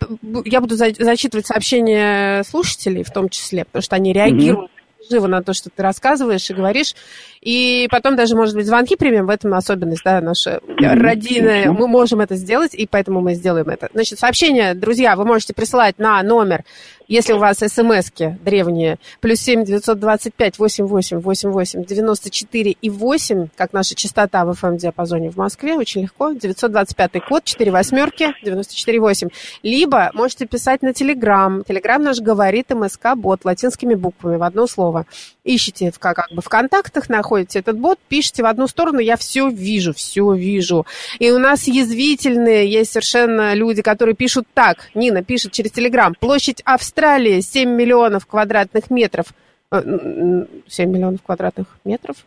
[0.45, 4.71] я буду зачитывать сообщения слушателей в том числе, потому что они реагируют
[5.11, 6.95] живо на то, что ты рассказываешь и говоришь.
[7.41, 11.71] И потом даже, может быть, звонки примем, в этом особенность, да, наша родина.
[11.71, 13.89] Мы можем это сделать, и поэтому мы сделаем это.
[13.93, 16.63] Значит, сообщение, друзья, вы можете присылать на номер
[17.11, 23.95] если у вас смски древние, плюс 7 925 88 88 94 и 8, как наша
[23.95, 29.27] частота в FM-диапазоне в Москве, очень легко, 925 код, 4 восьмерки, 94 8.
[29.61, 31.65] Либо можете писать на Телеграм.
[31.65, 35.05] Телеграм наш говорит МСК-бот латинскими буквами в одно слово.
[35.43, 39.49] Ищите в, как бы в контактах, находите этот бот, пишите в одну сторону, я все
[39.49, 40.85] вижу, все вижу.
[41.19, 44.87] И у нас язвительные есть совершенно люди, которые пишут так.
[44.95, 46.15] Нина пишет через Телеграм.
[46.17, 49.33] Площадь Австралии Австралии 7 миллионов квадратных метров.
[49.73, 52.17] 7 э, миллионов квадратных метров,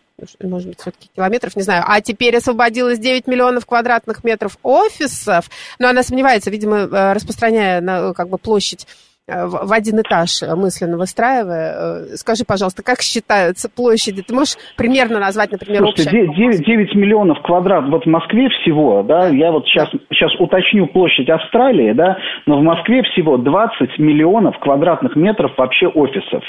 [0.40, 1.84] может быть, все-таки километров, не знаю.
[1.86, 5.48] А теперь освободилось 9 миллионов квадратных метров офисов.
[5.78, 10.98] Но она сомневается, видимо, э, распространяя на, как бы, площадь Э, в один этаж мысленно
[10.98, 11.72] выстраивая.
[11.72, 14.22] Э, скажи, пожалуйста, как считаются площади?
[14.22, 16.52] Ты можешь примерно назвать, например, Слушайте, общее?
[16.52, 21.30] 9, 9 миллионов квадрат вот в Москве всего, да, я вот сейчас, сейчас уточню площадь
[21.30, 26.44] Австралии, да, но в Москве всего 20 миллионов квадратных метров вообще офисов.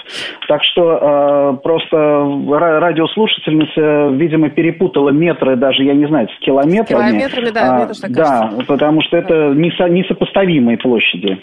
[0.49, 6.83] Так что э, просто радиослушательница, видимо, перепутала метры даже, я не знаю, с километрами.
[6.83, 11.39] С километрами, да, а, мне тоже так Да, потому что это несопоставимые площади.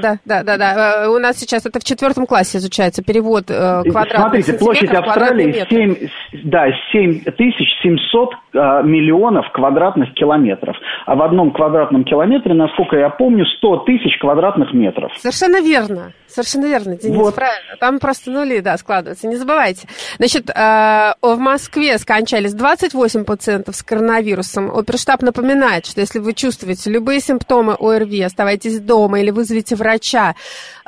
[0.00, 1.04] Да, да, да, да.
[1.04, 5.66] Э, у нас сейчас это в четвертом классе изучается перевод э, квадратных Смотрите, площадь Австралии
[5.68, 6.08] 7,
[6.44, 10.76] да, 7700 э, миллионов квадратных километров.
[11.06, 15.12] А в одном квадратном километре, насколько я помню, 100 тысяч квадратных метров.
[15.16, 16.12] Совершенно верно.
[16.26, 17.34] Совершенно верно, Денис, вот.
[17.34, 17.76] правильно.
[17.80, 19.88] Там просто нули, да, складываются, не забывайте.
[20.18, 24.70] Значит, э, в Москве скончались 28 пациентов с коронавирусом.
[24.70, 30.34] Оперштаб напоминает, что если вы чувствуете любые симптомы ОРВИ, оставайтесь дома или вызовите врача.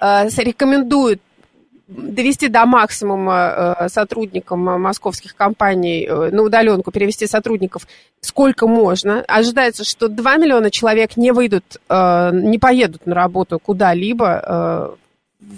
[0.00, 1.20] Э, рекомендуют
[1.96, 7.86] довести до максимума э, сотрудникам московских компаний на удаленку, перевести сотрудников
[8.20, 9.22] сколько можно.
[9.28, 14.96] Ожидается, что 2 миллиона человек не выйдут, не поедут на работу куда-либо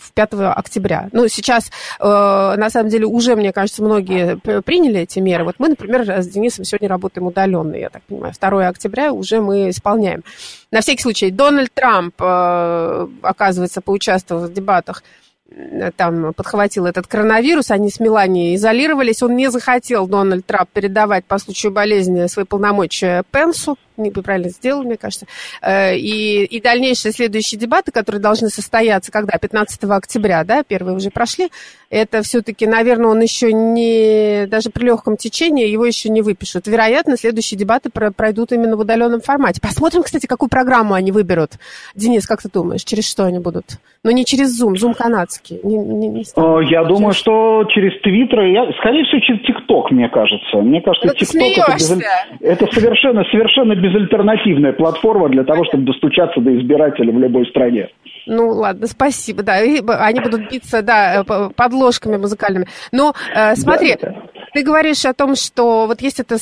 [0.01, 1.09] в 5 октября.
[1.13, 1.71] Ну, сейчас,
[2.01, 5.45] э, на самом деле, уже, мне кажется, многие приняли эти меры.
[5.45, 8.35] Вот мы, например, с Денисом сегодня работаем удаленно, я так понимаю.
[8.39, 10.23] 2 октября уже мы исполняем.
[10.71, 15.03] На всякий случай, Дональд Трамп, э, оказывается, поучаствовал в дебатах
[15.97, 19.23] там подхватил этот коронавирус, они с Меланией изолировались.
[19.23, 24.83] Он не захотел, Дональд Трамп, передавать по случаю болезни свои полномочия Пенсу, не правильно сделал,
[24.83, 25.27] мне кажется.
[25.63, 29.39] Э, и, и дальнейшие следующие дебаты, которые должны состояться, когда?
[29.39, 31.51] 15 октября, да, первые уже прошли,
[31.91, 36.67] это все-таки, наверное, он еще не, даже при легком течении его еще не выпишут.
[36.67, 39.61] Вероятно, следующие дебаты пройдут именно в удаленном формате.
[39.63, 41.53] Посмотрим, кстати, какую программу они выберут.
[41.95, 43.65] Денис, как ты думаешь, через что они будут?
[44.03, 45.61] Но не через Zoom, Zoom канадский.
[45.63, 46.89] Не, не, не я через...
[46.89, 50.57] думаю, что через Твиттер, я, скорее всего, через ТикТок, мне кажется.
[50.59, 51.91] Мне кажется, ну, ТикТок это, без...
[52.41, 57.91] это совершенно, совершенно безальтернативная платформа для того, чтобы достучаться до избирателя в любой стране.
[58.27, 59.61] Ну, ладно, спасибо, да.
[59.61, 62.67] И они будут биться, да, э, подложками музыкальными.
[62.93, 64.23] Но э, смотри, да, да.
[64.55, 66.37] ты говоришь о том, что вот есть это,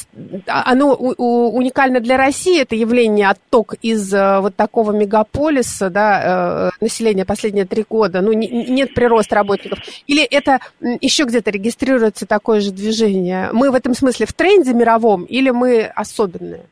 [0.46, 5.90] а, оно у, у, уникально для России, это явление, отток из э, вот такого мегаполиса,
[5.90, 9.80] да, э, населения последние три года, ну, не, нет прироста работников.
[10.06, 10.60] Или это
[11.00, 13.48] еще где-то регистрируется такое же движение?
[13.52, 16.66] Мы в этом смысле в тренде мировом или мы особенные?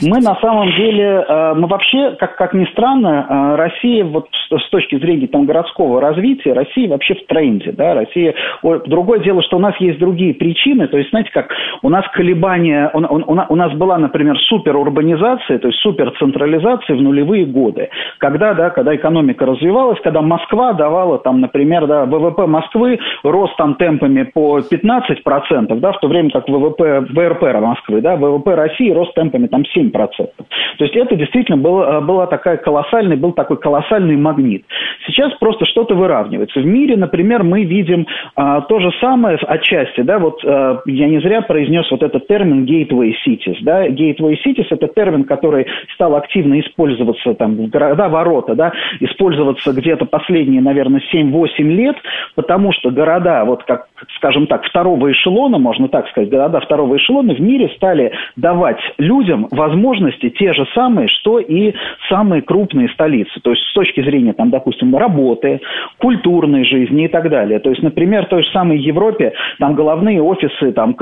[0.00, 4.70] Мы на самом деле, э, мы вообще, как, как ни странно, э, Россия вот с
[4.70, 7.70] точки зрения там, городского развития, Россия вообще в тренде.
[7.70, 7.94] Да?
[7.94, 8.34] Россия...
[8.62, 10.88] Другое дело, что у нас есть другие причины.
[10.88, 15.68] То есть, знаете, как у нас колебания, у, у, у нас была, например, суперурбанизация, то
[15.68, 17.88] есть суперцентрализация в нулевые годы.
[18.18, 23.76] Когда, да, когда экономика развивалась, когда Москва давала, там, например, да, ВВП Москвы рос там
[23.76, 29.12] темпами по 15%, да, в то время как ВВП, ВРП Москвы, да, ВВП России рос
[29.14, 29.92] темпами там 7%.
[29.92, 34.64] То есть это действительно было, была такая колоссальный, был такой колоссальный магнит.
[35.06, 36.58] Сейчас просто что-то выравнивается.
[36.58, 41.20] В мире, например, мы видим а, то же самое отчасти, да, вот а, я не
[41.20, 46.58] зря произнес вот этот термин gateway cities, да, gateway cities это термин, который стал активно
[46.60, 51.96] использоваться там в города-ворота, да, использоваться где-то последние, наверное, 7-8 лет,
[52.36, 57.34] потому что города, вот как, скажем так, второго эшелона, можно так сказать, города второго эшелона
[57.34, 61.74] в мире стали давать людям возможности те же самые, что и
[62.08, 63.40] самые крупные столицы.
[63.42, 65.60] То есть с точки зрения, там, допустим, работы,
[65.98, 67.58] культурной жизни и так далее.
[67.60, 70.94] То есть, например, в той же самой Европе там головные офисы там,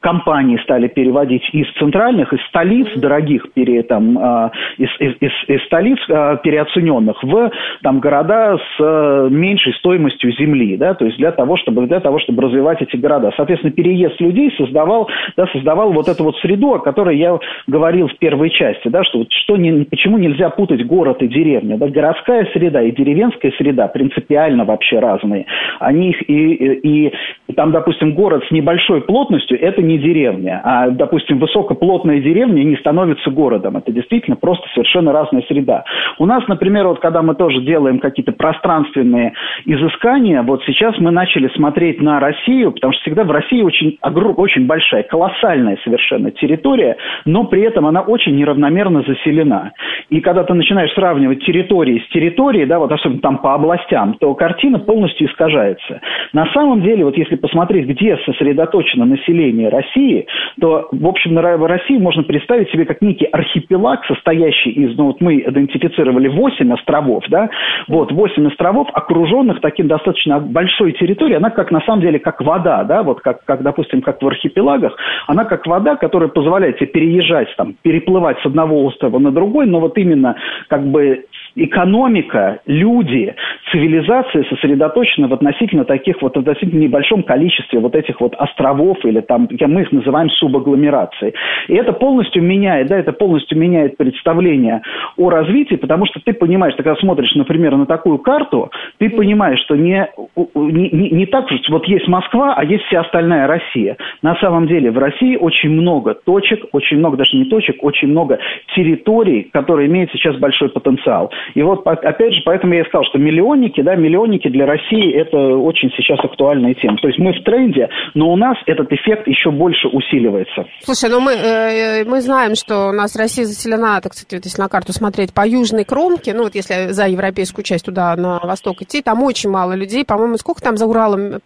[0.00, 5.64] компании стали переводить из центральных, из столиц дорогих, пере, там, а, из, из, из, из
[5.66, 7.50] столиц а, переоцененных в
[7.82, 12.18] там, города с э, меньшей стоимостью земли, да, то есть для того, чтобы, для того,
[12.20, 13.32] чтобы развивать эти города.
[13.36, 18.16] Соответственно, переезд людей создавал, да, создавал вот эту вот среду, о которой я говорил в
[18.18, 21.76] первой части, да, что, что не, почему нельзя путать город и деревню.
[21.78, 25.46] Да, городская среда и деревенская среда принципиально вообще разные.
[25.80, 27.12] Они их и, и,
[27.48, 32.76] и там, допустим, город с небольшой плотностью– это не деревня, а, допустим, высокоплотная деревня не
[32.76, 33.76] становится городом.
[33.76, 35.84] Это действительно просто совершенно разная среда.
[36.18, 39.32] У нас, например, вот когда мы тоже делаем какие-то пространственные
[39.64, 44.66] изыскания, вот сейчас мы начали смотреть на Россию, потому что всегда в России очень, очень
[44.66, 49.72] большая, колоссальная совершенно территория, но при этом она очень неравномерно заселена.
[50.10, 54.34] И когда ты начинаешь сравнивать территории с территорией, да, вот особенно там по областям, то
[54.34, 56.00] картина полностью искажается.
[56.32, 60.26] На самом деле, вот если посмотреть, где сосредоточено население России,
[60.60, 65.40] то, в общем, России можно представить себе как некий архипелаг, состоящий из, ну вот мы
[65.40, 67.48] идентифицировали 8 островов, да,
[67.88, 72.84] вот 8 островов, окруженных таким достаточно большой территорией, она как на самом деле как вода,
[72.84, 77.31] да, вот как, как допустим, как в архипелагах, она как вода, которая позволяет тебе переезжать,
[77.56, 80.36] там, переплывать с одного острова на другой, но вот именно
[80.68, 83.34] как бы экономика, люди,
[83.70, 89.48] цивилизация сосредоточены в относительно таких вот, относительно небольшом количестве вот этих вот островов или там,
[89.50, 91.34] мы их называем субагломерацией.
[91.68, 94.82] И это полностью меняет, да, это полностью меняет представление
[95.16, 99.60] о развитии, потому что ты понимаешь, ты когда смотришь, например, на такую карту, ты понимаешь,
[99.60, 100.06] что не,
[100.54, 103.96] не, не, не так, что вот есть Москва, а есть вся остальная Россия.
[104.22, 108.38] На самом деле в России очень много точек, очень много, даже не точек, очень много
[108.74, 111.30] территорий, которые имеют сейчас большой потенциал.
[111.54, 115.36] И вот, опять же, поэтому я и сказал, что миллионники, да, миллионники для России это
[115.36, 116.96] очень сейчас актуальная тема.
[116.98, 120.66] То есть мы в тренде, но у нас этот эффект еще больше усиливается.
[120.82, 124.60] Слушай, ну мы, э, мы знаем, что у нас Россия заселена, так сказать, вот если
[124.60, 128.82] на карту смотреть, по южной кромке, ну вот если за европейскую часть туда на восток
[128.82, 131.36] идти, там очень мало людей, по-моему, сколько там за Уралом?
[131.36, 131.40] 5-6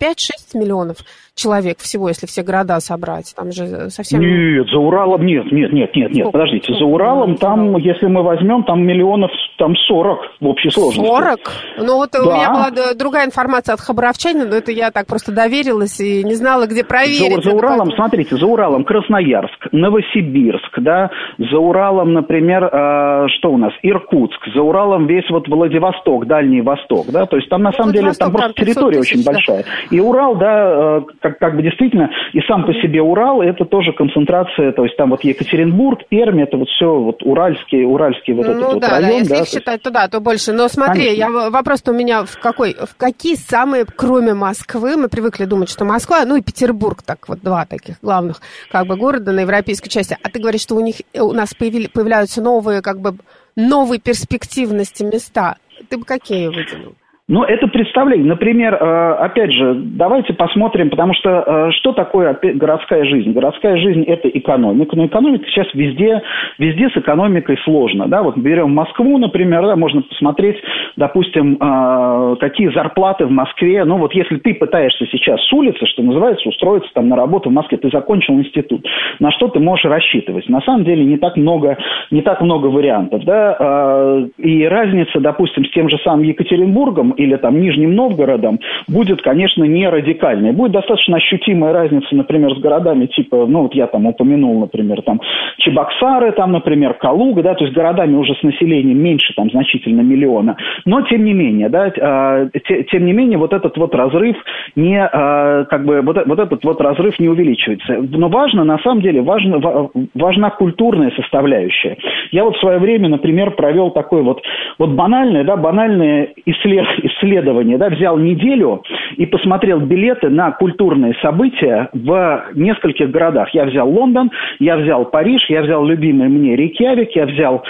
[0.55, 0.99] миллионов
[1.37, 3.33] человек всего, если все города собрать?
[3.37, 4.21] Там же совсем...
[4.21, 6.75] Нет, за Уралом нет, нет, нет, нет, нет, подождите.
[6.75, 11.07] За Уралом там, если мы возьмем, там миллионов там 40 в общей сложности.
[11.07, 11.39] 40?
[11.79, 12.21] Ну вот да.
[12.21, 16.35] у меня была другая информация от хабаровчанина, но это я так просто доверилась и не
[16.35, 17.45] знала, где проверить.
[17.45, 17.97] За, за Уралом, поэтому...
[17.97, 24.63] смотрите, за Уралом Красноярск, Новосибирск, да, за Уралом, например, э, что у нас, Иркутск, за
[24.63, 28.33] Уралом весь вот Владивосток, Дальний Восток, да, то есть там на ну, самом деле там
[28.33, 29.65] просто территория очень большая.
[29.91, 33.93] И Урал, да, э, как, как бы действительно, и сам по себе Урал, это тоже
[33.93, 38.53] концентрация, то есть там вот Екатеринбург, Пермь, это вот все вот уральский, уральский вот ну,
[38.53, 39.11] этот да, вот район.
[39.11, 40.53] Да, если да, их считать, то да, то больше.
[40.53, 45.45] Но смотри, я, вопрос-то у меня в какой, в какие самые, кроме Москвы, мы привыкли
[45.45, 49.41] думать, что Москва, ну и Петербург, так вот два таких главных как бы города на
[49.41, 50.17] европейской части.
[50.23, 53.17] А ты говоришь, что у них, у нас появили, появляются новые как бы
[53.57, 55.57] новые перспективности места.
[55.89, 56.95] Ты бы какие выделил?
[57.29, 58.29] Ну, это представление.
[58.29, 63.33] Например, э, опять же, давайте посмотрим, потому что э, что такое городская жизнь?
[63.33, 64.95] Городская жизнь– это экономика.
[64.95, 66.23] Но экономика сейчас везде,
[66.59, 68.07] везде с экономикой сложно.
[68.07, 68.23] Да?
[68.23, 70.59] Вот берем Москву, например, да, можно посмотреть,
[70.97, 73.83] допустим, э, какие зарплаты в Москве.
[73.83, 77.53] Ну, вот если ты пытаешься сейчас с улицы, что называется, устроиться там на работу в
[77.53, 78.87] Москве, ты закончил институт,
[79.19, 80.49] на что ты можешь рассчитывать?
[80.49, 81.77] На самом деле не так много,
[82.13, 83.25] не так много вариантов.
[83.25, 84.29] Да?
[84.39, 89.89] И разница, допустим, с тем же самым Екатеринбургом или там Нижним Новгородом будет, конечно, не
[89.89, 90.53] радикальной.
[90.53, 95.21] Будет достаточно ощутимая разница, например, с городами типа, ну вот я там упомянул, например, там
[95.59, 100.57] Чебоксары, там, например, Калуга, да, то есть городами уже с населением меньше, там, значительно миллиона.
[100.85, 104.37] Но, тем не менее, да, те, тем не менее, вот этот вот разрыв
[104.77, 107.99] не, э, как бы, вот, вот этот вот разрыв не увеличивается.
[108.11, 111.97] Но важно, на самом деле, важно, важна культурная составляющая.
[112.31, 114.43] Я вот в свое время, например, провел такой вот,
[114.79, 118.83] вот банальное, да, банальное исслед, исследование, да, взял неделю
[119.17, 123.51] и посмотрел билеты на культурные события в нескольких городах.
[123.55, 127.65] Я взял Лондон, я взял Париж, я взял любимый мне Рейкьявик, я взял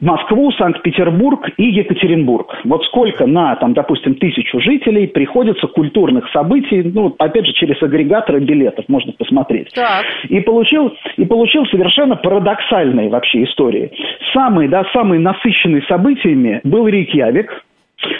[0.00, 2.54] Москву, Санкт-Петербург и Екатеринбург.
[2.64, 8.40] Вот сколько на, там, допустим, тысячу жителей приходится культурных событий, ну, опять же, через агрегаторы
[8.40, 9.72] билетов можно посмотреть.
[9.74, 10.04] Так.
[10.28, 13.90] И получил, и получил совершенно парадоксальные вообще истории.
[14.32, 17.64] Самый, да, самый насыщенный событиями был Рейкьявик,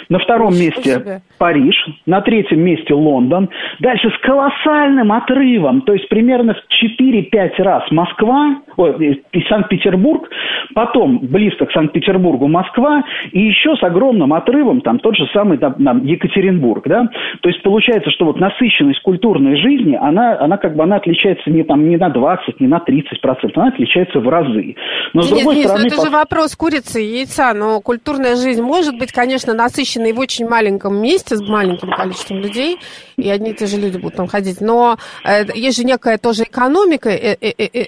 [0.09, 1.75] на втором месте Париж,
[2.05, 3.49] на третьем месте Лондон.
[3.79, 10.29] Дальше с колоссальным отрывом, то есть примерно в 4-5 раз Москва ой, и Санкт-Петербург,
[10.73, 15.73] потом близко к Санкт-Петербургу Москва, и еще с огромным отрывом там тот же самый там,
[15.73, 16.87] там, Екатеринбург.
[16.87, 17.07] Да?
[17.41, 21.63] То есть получается, что вот насыщенность культурной жизни, она, она как бы она отличается не,
[21.63, 24.75] там, не на 20, не на 30 процентов, она отличается в разы.
[25.13, 25.87] Но, с другой нет, стороны...
[25.87, 26.05] это по...
[26.05, 31.01] же вопрос курицы и яйца, но культурная жизнь может быть, конечно, насыщенной в очень маленьком
[31.01, 32.77] месте с маленьким количеством людей,
[33.17, 34.61] и одни и те же люди будут там ходить.
[34.61, 37.85] Но э, есть же некая тоже экономика э, э,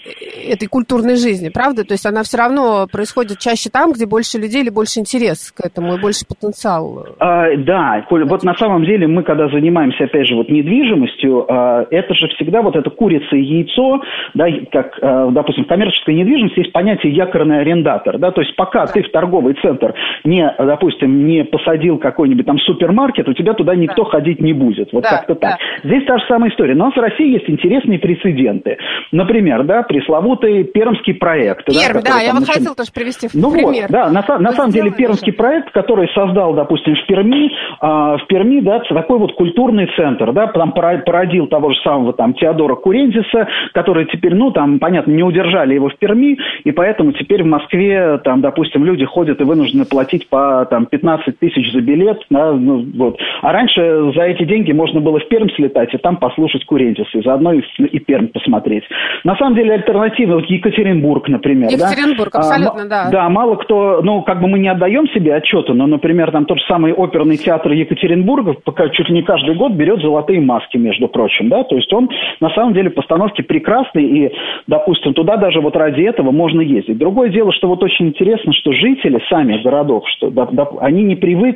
[0.48, 1.84] этой культурной жизни, правда?
[1.84, 5.66] То есть она все равно происходит чаще там, где больше людей или больше интерес к
[5.66, 7.08] этому и больше потенциал.
[7.20, 11.88] А, да, Коль, вот на самом деле мы, когда занимаемся, опять же, вот недвижимостью, а,
[11.90, 14.02] это же всегда вот это курица и яйцо,
[14.34, 18.86] да, как, а, допустим, в коммерческой недвижимости есть понятие якорный арендатор, да, то есть пока
[18.86, 18.92] да.
[18.92, 24.04] ты в торговый центр не, допустим, не посадил какой-нибудь там супермаркет, у тебя туда никто
[24.04, 24.12] да.
[24.12, 24.92] ходить не будет.
[24.92, 25.58] Вот да, как-то так.
[25.58, 25.90] Да.
[25.90, 26.76] Здесь та же самая история.
[26.76, 28.78] Но у нас в России есть интересные прецеденты.
[29.12, 31.66] Например, да, пресловутый пермский проект.
[31.66, 32.54] Пермь, да, да я вот начи...
[32.54, 33.84] хотел тоже привести в ну пример.
[33.84, 35.38] Вот, да, на, на самом деле пермский же.
[35.38, 40.48] проект, который создал, допустим, в Перми, а, в Перми, да, такой вот культурный центр, да,
[40.48, 45.74] там породил того же самого там Теодора Курензиса, который теперь, ну, там, понятно, не удержали
[45.74, 50.28] его в Перми, и поэтому теперь в Москве, там, допустим, люди ходят и вынуждены платить
[50.28, 53.20] по, там, 15 тысяч за билет, да, ну, вот.
[53.42, 57.22] А раньше за эти деньги можно было в Пермь слетать и там послушать Курентис, и
[57.22, 58.84] заодно и, и Пермь посмотреть.
[59.24, 61.70] На самом деле альтернатива, вот Екатеринбург, например.
[61.72, 62.40] Екатеринбург, да?
[62.40, 63.10] абсолютно, а, да.
[63.12, 66.60] Да, мало кто, ну, как бы мы не отдаем себе отчета, но, например, там тот
[66.60, 71.08] же самый оперный театр Екатеринбурга пока чуть ли не каждый год берет золотые маски, между
[71.08, 72.10] прочим, да, то есть он
[72.40, 74.32] на самом деле постановки прекрасные, и,
[74.68, 76.98] допустим, туда даже вот ради этого можно ездить.
[76.98, 81.16] Другое дело, что вот очень интересно, что жители сами городов, что да, да, они не
[81.16, 81.51] привыкли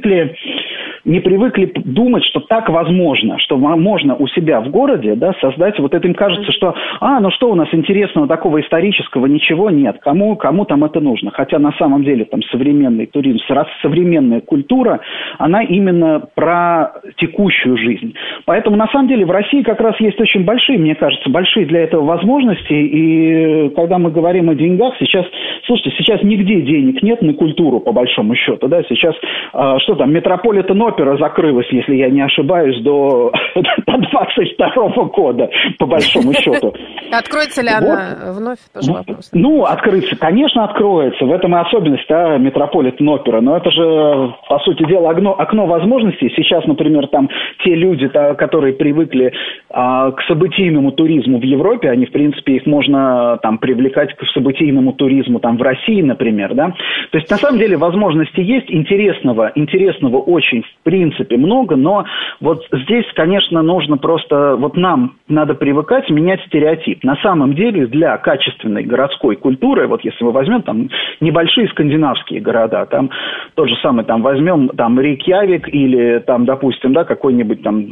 [1.06, 5.94] не привыкли думать, что так возможно, что можно у себя в городе да, создать, вот
[5.94, 10.36] это им кажется, что, а, ну что у нас интересного такого исторического, ничего нет, кому,
[10.36, 11.32] кому там это нужно.
[11.32, 13.40] Хотя на самом деле там современный туризм,
[13.82, 15.00] современная культура,
[15.38, 18.16] она именно про текущую жизнь.
[18.46, 21.82] Поэтому на самом деле в России как раз есть очень большие, мне кажется, большие для
[21.84, 25.26] этого возможности, и когда мы говорим о деньгах, сейчас,
[25.66, 29.16] слушайте, сейчас нигде денег нет на культуру, по большому счету, да, сейчас,
[29.54, 35.86] э, что там, Метрополитен опера закрылась, если я не ошибаюсь, до, до 22 года, по
[35.86, 36.74] большому счету.
[37.12, 38.58] Откроется ли она вновь?
[38.74, 39.30] Тоже ну, вопрос.
[39.32, 41.26] Ну, открыться, конечно, откроется.
[41.26, 43.42] В этом и особенность да, Метрополитен опера.
[43.42, 46.34] Но это же, по сути дела, окно, окно возможностей.
[46.36, 47.30] Сейчас, например, там
[47.64, 49.34] те люди, которые привыкли
[49.70, 54.94] а, к событийному туризму в Европе, они, в принципе, их можно там привлекать к событийному
[54.94, 56.74] туризму там в России, например, да.
[57.12, 62.06] То есть, на самом деле, возможности есть интересного, интересного очень, в принципе, много, но
[62.42, 67.04] вот здесь, конечно, нужно просто, вот нам надо привыкать менять стереотип.
[67.04, 72.86] На самом деле, для качественной городской культуры, вот если мы возьмем там небольшие скандинавские города,
[72.86, 73.10] там
[73.56, 77.86] тот же самый, там возьмем там Рейкьявик или там, допустим, да, какой-нибудь там,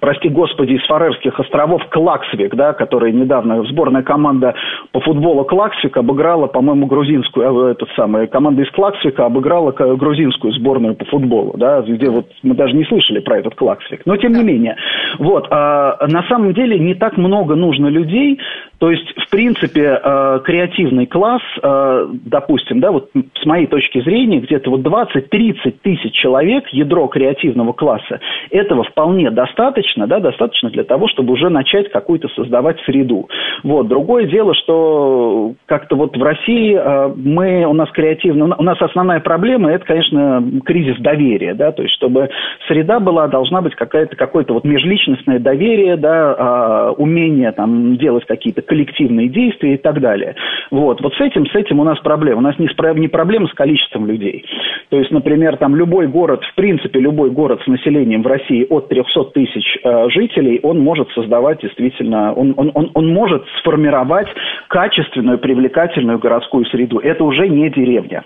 [0.00, 4.54] прости господи, из Фарерских островов Клаксвик, да, который недавно сборная команда
[4.92, 10.94] по футболу Клаксвик обыграла, по-моему, грузинскую, э, этот самый, команда из Клаксвика обыграла грузинскую сборную
[10.94, 14.00] по футболу, да, где вот мы даже не слышали про этот Клаксвик.
[14.06, 14.76] Но тем не менее.
[15.18, 15.46] Вот.
[15.50, 18.38] А, на самом деле не так много нужно людей,
[18.82, 23.10] То есть, в принципе, э, креативный класс, э, допустим, да, вот
[23.40, 28.18] с моей точки зрения, где-то вот 20-30 тысяч человек, ядро креативного класса,
[28.50, 33.28] этого вполне достаточно, да, достаточно для того, чтобы уже начать какую-то создавать среду.
[33.62, 33.86] Вот.
[33.86, 39.20] Другое дело, что как-то вот в России э, мы, у нас креативно, у нас основная
[39.20, 42.30] проблема, это, конечно, кризис доверия, да, то есть, чтобы
[42.66, 49.28] среда была, должна быть какая-то, какое-то вот межличностное доверие, да, умение там делать какие-то коллективные
[49.28, 50.34] действия и так далее.
[50.70, 52.38] Вот, вот с этим, с этим у нас проблема.
[52.38, 52.68] У нас не,
[52.98, 54.46] не проблема с количеством людей.
[54.88, 58.88] То есть, например, там любой город, в принципе, любой город с населением в России от
[58.88, 64.28] 300 тысяч э, жителей, он может создавать действительно, он, он, он, он может сформировать
[64.68, 66.98] качественную, привлекательную городскую среду.
[66.98, 68.24] Это уже не деревня.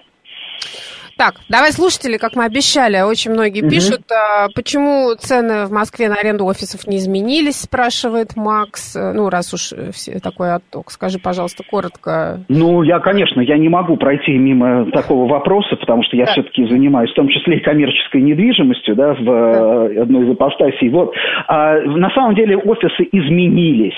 [1.17, 3.71] Так, давай слушатели, как мы обещали, очень многие угу.
[3.71, 8.95] пишут, а, почему цены в Москве на аренду офисов не изменились, спрашивает Макс.
[8.95, 12.41] Ну, раз уж все такой отток, скажи, пожалуйста, коротко.
[12.49, 16.33] Ну, я, конечно, я не могу пройти мимо такого вопроса, потому что я да.
[16.33, 19.33] все-таки занимаюсь в том числе и коммерческой недвижимостью, да, в да.
[19.33, 20.91] Э, одной из апостасий.
[20.91, 21.15] Вот.
[21.49, 23.95] А, на самом деле офисы изменились,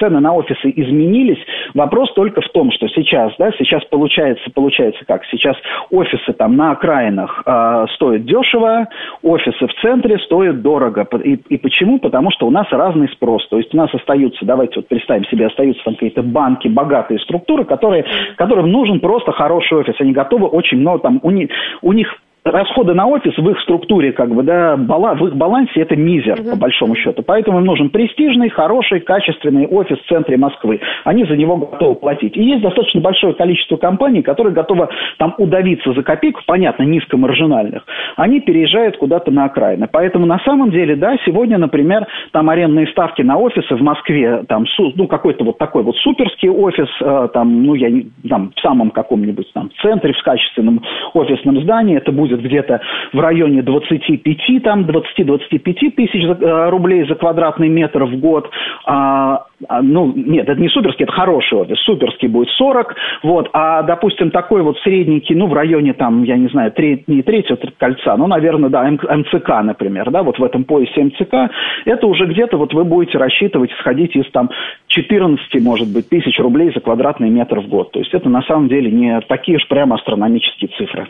[0.00, 1.38] цены на офисы изменились.
[1.74, 5.56] Вопрос только в том, что сейчас, да, сейчас получается, получается как, сейчас
[5.90, 8.88] офисы там на окраинах э, стоят дешево,
[9.22, 11.06] офисы в центре стоят дорого.
[11.22, 11.98] И, и почему?
[11.98, 13.46] Потому что у нас разный спрос.
[13.48, 17.64] То есть у нас остаются, давайте вот представим себе, остаются там какие-то банки, богатые структуры,
[17.64, 18.04] которые,
[18.36, 19.94] которым нужен просто хороший офис.
[20.00, 21.50] Они готовы очень много, там, у них,
[21.82, 22.08] у них
[22.46, 26.52] расходы на офис в их структуре, как бы, да, в их балансе это мизер, uh-huh.
[26.52, 27.22] по большому счету.
[27.22, 30.80] Поэтому им нужен престижный, хороший, качественный офис в центре Москвы.
[31.04, 32.36] Они за него готовы платить.
[32.36, 34.88] И есть достаточно большое количество компаний, которые готовы
[35.18, 37.84] там удавиться за копейку, понятно, низкомаржинальных.
[38.16, 39.88] Они переезжают куда-то на окраины.
[39.90, 44.64] Поэтому на самом деле, да, сегодня, например, там арендные ставки на офисы в Москве, там,
[44.94, 47.88] ну, какой-то вот такой вот суперский офис, э, там, ну, я
[48.28, 50.82] там, в самом каком-нибудь там центре, в качественном
[51.14, 52.80] офисном здании, это будет где-то
[53.12, 58.50] в районе 25, там, 20-25 тысяч э, рублей за квадратный метр в год.
[58.86, 59.46] А,
[59.82, 61.78] ну, нет, это не суперский, это хороший офис.
[61.80, 66.48] Суперский будет 40, вот, а, допустим, такой вот средненький, ну, в районе, там, я не
[66.48, 71.04] знаю, три, не третьего кольца, ну, наверное, да, МЦК, например, да, вот в этом поясе
[71.04, 71.50] МЦК,
[71.84, 74.50] это уже где-то вот вы будете рассчитывать, исходить из, там,
[74.88, 77.92] 14, может быть, тысяч рублей за квадратный метр в год.
[77.92, 81.08] То есть это, на самом деле, не такие уж прямо астрономические цифры.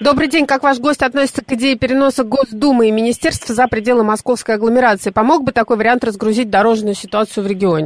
[0.00, 4.56] Добрый день, как ваш гость относится к идее переноса Госдумы и Министерства за пределы московской
[4.56, 5.10] агломерации?
[5.10, 7.85] Помог бы такой вариант разгрузить дорожную ситуацию в регионе?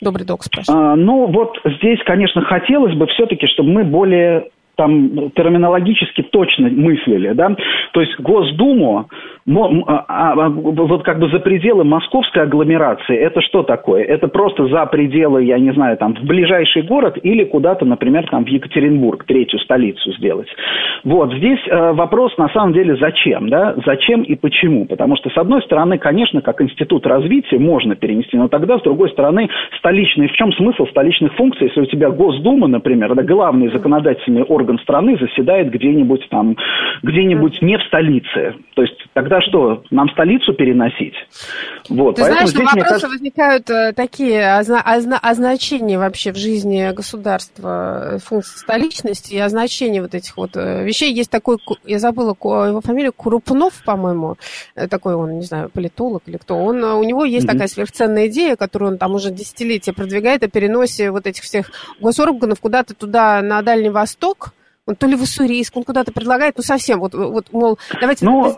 [0.00, 0.80] Добрый док спрашивает.
[0.80, 4.46] А, ну, вот здесь, конечно, хотелось бы все-таки, чтобы мы более
[4.76, 7.54] там терминологически точно мыслили, да,
[7.92, 9.10] то есть Госдуму
[9.58, 14.04] а, а, а, вот как бы за пределы московской агломерации, это что такое?
[14.04, 18.44] Это просто за пределы, я не знаю, там, в ближайший город или куда-то, например, там,
[18.44, 20.48] в Екатеринбург, третью столицу сделать.
[21.02, 23.74] Вот, здесь э, вопрос, на самом деле, зачем, да?
[23.84, 24.86] Зачем и почему?
[24.86, 29.10] Потому что, с одной стороны, конечно, как институт развития можно перенести, но тогда, с другой
[29.10, 29.48] стороны,
[29.78, 34.78] столичный, в чем смысл столичных функций, если у тебя Госдума, например, да, главный законодательный орган
[34.78, 36.56] страны заседает где-нибудь там,
[37.02, 38.54] где-нибудь не в столице.
[38.74, 41.14] То есть тогда что, нам столицу переносить?
[41.88, 43.08] Вот, Ты знаешь, здесь, вопросы кажется...
[43.08, 44.58] возникают э, такие.
[44.58, 44.80] Озна...
[44.80, 51.12] означения вообще в жизни государства, э, функции столичности и означения вот этих вот э, вещей.
[51.12, 54.36] Есть такой, я забыла его фамилию, Крупнов, по-моему,
[54.88, 56.56] такой он, не знаю, политолог или кто.
[56.56, 57.52] Он, у него есть mm-hmm.
[57.52, 61.70] такая сверхценная идея, которую он там уже десятилетия продвигает о переносе вот этих всех
[62.00, 64.52] госорганов куда-то туда, на Дальний Восток,
[64.86, 68.24] он то ли в Уссурийск, он куда-то предлагает, ну совсем, вот, вот мол, давайте...
[68.24, 68.56] Ну,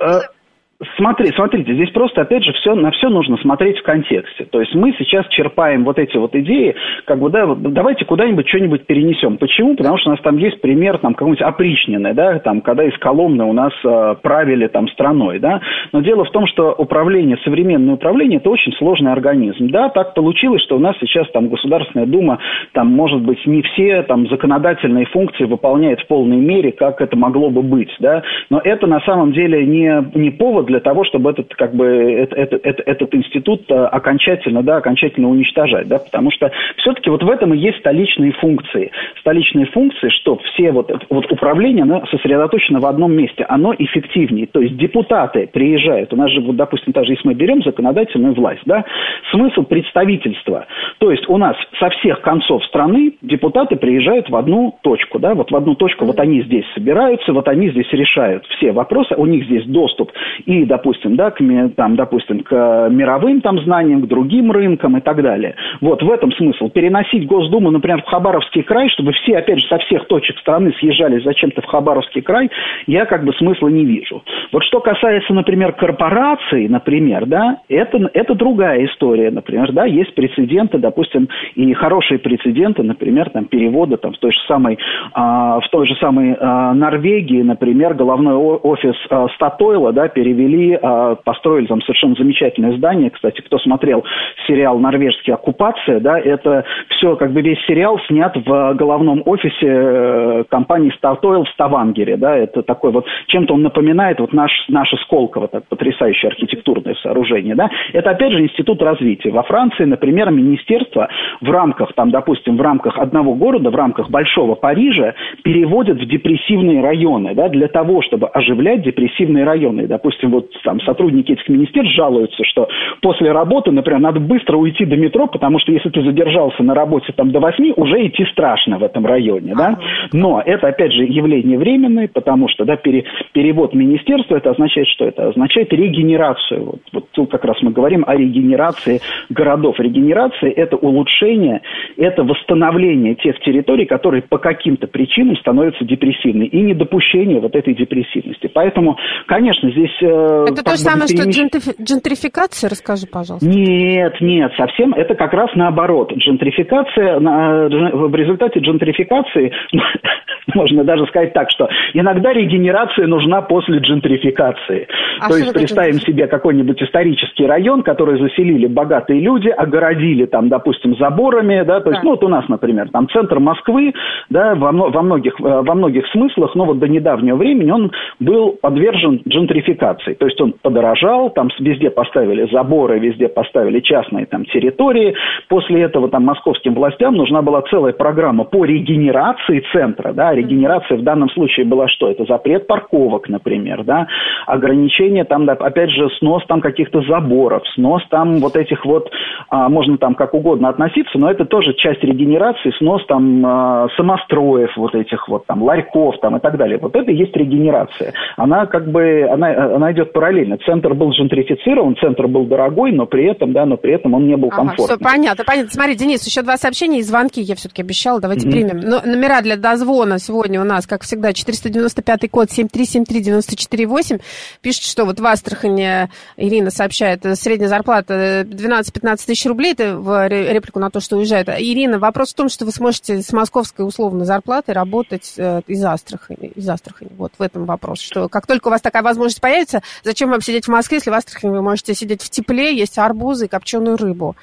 [0.97, 4.45] Смотри, смотрите, здесь просто, опять же, все, на все нужно смотреть в контексте.
[4.47, 6.75] То есть мы сейчас черпаем вот эти вот идеи,
[7.05, 9.37] как бы, да, давайте куда-нибудь что-нибудь перенесем.
[9.39, 9.77] Почему?
[9.77, 13.45] Потому что у нас там есть пример, там, какой-нибудь опричнины, да, там, когда из Коломны
[13.45, 15.61] у нас э, правили там страной, да.
[15.93, 19.69] Но дело в том, что управление, современное управление, это очень сложный организм.
[19.69, 22.39] Да, так получилось, что у нас сейчас там Государственная Дума,
[22.73, 27.51] там, может быть, не все там законодательные функции выполняет в полной мере, как это могло
[27.51, 28.23] бы быть, да.
[28.51, 32.65] Но это на самом деле не, не повод для того, чтобы этот, как бы, этот,
[32.65, 37.53] этот, этот институт э, окончательно, да, окончательно уничтожать, да, потому что все-таки вот в этом
[37.53, 38.91] и есть столичные функции.
[39.21, 44.47] Столичные функции, что все вот, вот управление, оно сосредоточено в одном месте, оно эффективнее.
[44.47, 48.63] То есть депутаты приезжают, у нас же, вот, допустим, даже если мы берем законодательную власть,
[48.65, 48.85] да,
[49.31, 50.67] смысл представительства,
[50.99, 55.51] то есть у нас со всех концов страны депутаты приезжают в одну точку, да, вот
[55.51, 59.45] в одну точку, вот они здесь собираются, вот они здесь решают все вопросы, у них
[59.45, 60.13] здесь доступ
[60.47, 61.39] и перешли, допустим, да, к,
[61.77, 65.55] там, допустим, к мировым там знаниям, к другим рынкам и так далее.
[65.81, 66.69] Вот в этом смысл.
[66.69, 71.21] Переносить Госдуму, например, в Хабаровский край, чтобы все, опять же, со всех точек страны съезжали
[71.21, 72.51] зачем-то в Хабаровский край,
[72.87, 74.23] я как бы смысла не вижу.
[74.53, 80.79] Вот что касается, например, корпораций, например, да, это, это другая история, например, да, есть прецеденты,
[80.79, 84.79] допустим, и хорошие прецеденты, например, там, перевода там, в той же самой,
[85.13, 90.42] а, в той же самой а, Норвегии, например, головной офис а, Статойла, да, перевели,
[90.81, 94.05] а, построили там совершенно замечательное здание, кстати, кто смотрел
[94.47, 100.45] сериал «Норвежский оккупация», да, это все, как бы весь сериал снят в головном офисе э,
[100.49, 105.49] компании Статойл в Ставангере, да, это такой вот, чем-то он напоминает вот наш, наше Сколково,
[105.49, 109.31] так, потрясающее архитектурное сооружение, да, это опять же институт развития.
[109.31, 111.09] Во Франции, например, министерство
[111.41, 116.83] в рамках, там, допустим, в рамках одного города, в рамках Большого Парижа переводят в депрессивные
[116.83, 119.87] районы, да, для того, чтобы оживлять депрессивные районы.
[119.87, 122.69] допустим, вот там сотрудники этих министерств жалуются, что
[123.01, 127.13] после работы, например, надо быстро уйти до метро, потому что если ты задержался на работе
[127.15, 129.79] там до 8, уже идти страшно в этом районе, да.
[130.13, 135.05] Но это, опять же, явление временное, потому что, да, пере, перевод министерства, это означает что?
[135.05, 136.65] Это означает регенерацию.
[136.65, 139.79] Вот, вот тут как раз мы говорим о регенерации городов.
[139.79, 141.61] Регенерация– это улучшение,
[141.97, 148.51] это восстановление тех территорий, которые по каким-то причинам становятся депрессивными, и недопущение вот этой депрессивности.
[148.53, 149.93] Поэтому, конечно, здесь...
[150.23, 152.71] Э, это то же самое, что джентрификация?
[152.71, 153.47] Расскажи, пожалуйста.
[153.47, 156.13] Нет, нет, совсем это как раз наоборот.
[156.13, 159.53] Джентрификация, в результате джентрификации,
[160.55, 164.89] можно даже сказать так, что иногда регенерация нужна после джентрификации.
[165.21, 170.97] А то есть представим себе какой-нибудь исторический район, который заселили богатые люди, огородили там, допустим,
[170.97, 172.05] заборами, да, то есть, да.
[172.05, 173.93] ну вот у нас, например, там центр Москвы,
[174.31, 178.57] да, во, во, многих, э, во многих смыслах, но вот до недавнего времени он был
[178.61, 185.15] подвержен джентрификации, то есть он подорожал, там везде поставили заборы, везде поставили частные там территории,
[185.49, 191.03] после этого там московским властям нужна была целая программа по регенерации центра, да, регенерация в
[191.03, 192.11] данном случае была что?
[192.11, 194.07] Это запрет парковок, например, да,
[194.47, 199.11] ограничение там, да, опять же, снос там каких-то заборов, снос там вот этих вот,
[199.49, 204.77] а, можно там как угодно относиться, но это тоже часть регенерации, снос там а, самостроев
[204.77, 206.79] вот этих вот там, ларьков там и так далее.
[206.79, 208.13] Вот это и есть регенерация.
[208.37, 210.59] Она как бы, она, она идет параллельно.
[210.65, 214.37] Центр был джентрифицирован, центр был дорогой, но при этом, да, но при этом он не
[214.37, 214.99] был ага, комфортным.
[214.99, 215.71] Все понятно, понятно.
[215.71, 218.51] Смотри, Денис, еще два сообщения и звонки я все-таки обещала, давайте mm-hmm.
[218.51, 218.81] примем.
[218.81, 224.21] Но, номера для дозвона сегодня у нас, как всегда, 495 код 7373948.
[224.61, 230.79] Пишет, что вот в Астрахане, Ирина сообщает, средняя зарплата 12-15 тысяч рублей, это в реплику
[230.79, 231.49] на то, что уезжает.
[231.49, 236.53] Ирина, вопрос в том, что вы сможете с московской условной зарплатой работать э, из Астрахани.
[236.55, 237.11] Из Астрахани.
[237.17, 240.67] Вот в этом вопрос, что как только у вас такая возможность появится, зачем вам сидеть
[240.67, 244.37] в Москве, если в Астрахани вы можете сидеть в тепле, есть арбузы и копченую рыбу.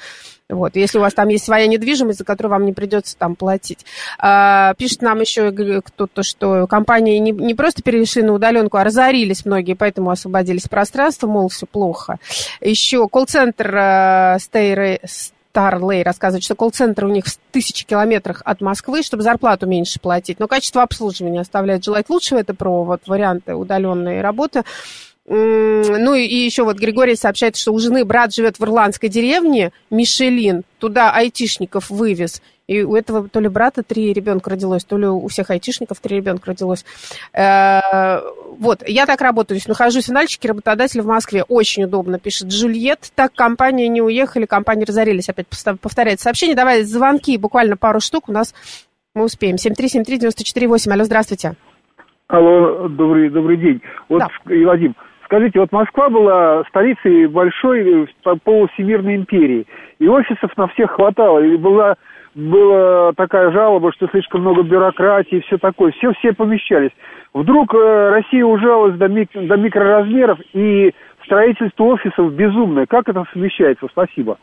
[0.50, 3.86] Вот, если у вас там есть своя недвижимость, за которую вам не придется там платить.
[4.18, 9.46] А, пишет нам еще кто-то, что компании не, не просто перешли на удаленку, а разорились
[9.46, 12.18] многие, поэтому освободились пространство, мол, все плохо.
[12.62, 15.00] Еще колл-центр э, Stay,
[15.52, 20.40] Старлей рассказывает, что колл-центр у них в тысячи километрах от Москвы, чтобы зарплату меньше платить.
[20.40, 22.40] Но качество обслуживания оставляет желать лучшего.
[22.40, 24.64] Это про вот варианты удаленной работы.
[25.30, 30.64] Ну и еще вот Григорий сообщает, что у жены брат живет в ирландской деревне Мишелин.
[30.80, 32.42] Туда айтишников вывез.
[32.66, 36.18] И у этого то ли брата три ребенка родилось, то ли у всех айтишников три
[36.18, 36.86] ребенка родилось.
[37.34, 38.22] Э,
[38.60, 41.44] вот, я так работаю, нахожусь в Нальчике, работодатель в Москве.
[41.44, 43.12] Очень удобно, пишет Джульет.
[43.16, 45.30] Так компании не уехали, компании разорились.
[45.30, 45.48] Опять
[45.82, 46.56] повторяет сообщение.
[46.56, 48.54] Давай звонки, буквально пару штук у нас
[49.16, 49.56] мы успеем.
[49.56, 50.92] 7373948.
[50.92, 51.54] Алло, здравствуйте.
[52.28, 53.82] Алло, добрый, добрый день.
[54.08, 54.28] Вот, да.
[54.46, 54.96] Вадим,
[55.30, 59.68] Скажите, вот Москва была столицей большой э, полусемирной империи,
[60.00, 61.98] и офисов на всех хватало, и была,
[62.34, 66.90] была такая жалоба, что слишком много бюрократии и все такое, все, все помещались.
[67.36, 72.88] Вдруг э, Россия ужалась до, мик, до микроразмеров, и строительство офисов безумное.
[72.88, 73.86] Как это совмещается?
[73.92, 74.40] Спасибо.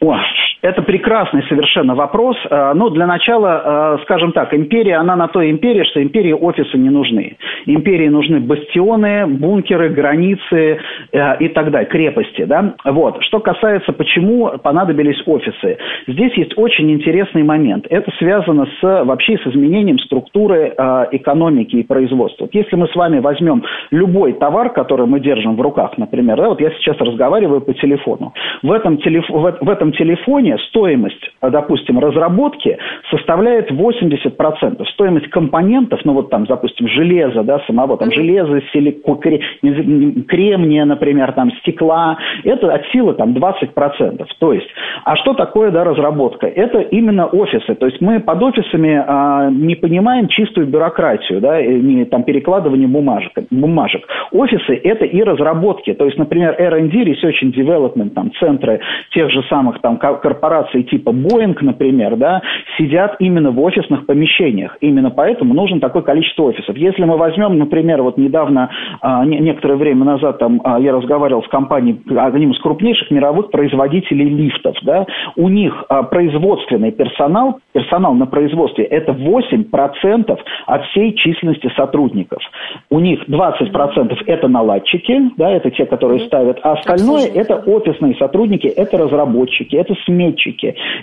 [0.00, 0.18] О,
[0.62, 2.36] это прекрасный совершенно вопрос.
[2.74, 6.88] Ну, для начала, э, скажем так, империя, она на то империя, что империи офисы не
[6.88, 7.36] нужны.
[7.66, 10.78] Империи нужны бастионы, бункеры, границы
[11.12, 12.74] э, и так далее, крепости, да.
[12.84, 13.22] Вот.
[13.24, 15.78] Что касается, почему понадобились офисы.
[16.06, 17.86] Здесь есть очень интересный момент.
[17.90, 20.74] Это связано с, вообще с изменением структуры
[21.12, 22.48] экономики и производства.
[22.52, 26.60] Если мы с вами возьмем любой товар, который мы держим в руках, например, да, вот
[26.60, 28.32] я сейчас разговариваю по телефону.
[28.62, 29.28] В этом, телеф...
[29.28, 32.78] в этом телефоне не, стоимость, допустим, разработки
[33.10, 34.84] составляет 80%.
[34.92, 41.50] Стоимость компонентов, ну вот там, допустим, железа, да, самого, там, железа, силико, кремния, например, там,
[41.60, 44.26] стекла, это от силы там 20%.
[44.38, 44.68] То есть,
[45.04, 46.46] а что такое, да, разработка?
[46.46, 47.74] Это именно офисы.
[47.74, 53.32] То есть мы под офисами а, не понимаем чистую бюрократию, да, не там перекладывание бумажек,
[53.50, 54.02] бумажек.
[54.32, 55.94] Офисы– это и разработки.
[55.94, 58.80] То есть, например, R&D, Research and Development, там, центры
[59.10, 60.41] тех же самых там корпораций
[60.84, 62.42] типа Boeing, например, да,
[62.76, 64.76] сидят именно в офисных помещениях.
[64.80, 66.76] Именно поэтому нужно такое количество офисов.
[66.76, 68.70] Если мы возьмем, например, вот недавно,
[69.00, 74.28] а, некоторое время назад там а, я разговаривал с компанией, одним из крупнейших мировых производителей
[74.28, 81.70] лифтов, да, у них а, производственный персонал, персонал на производстве, это 8% от всей численности
[81.76, 82.42] сотрудников.
[82.90, 88.66] У них 20% это наладчики, да, это те, которые ставят, а остальное это офисные сотрудники,
[88.66, 90.31] это разработчики, это сметчики,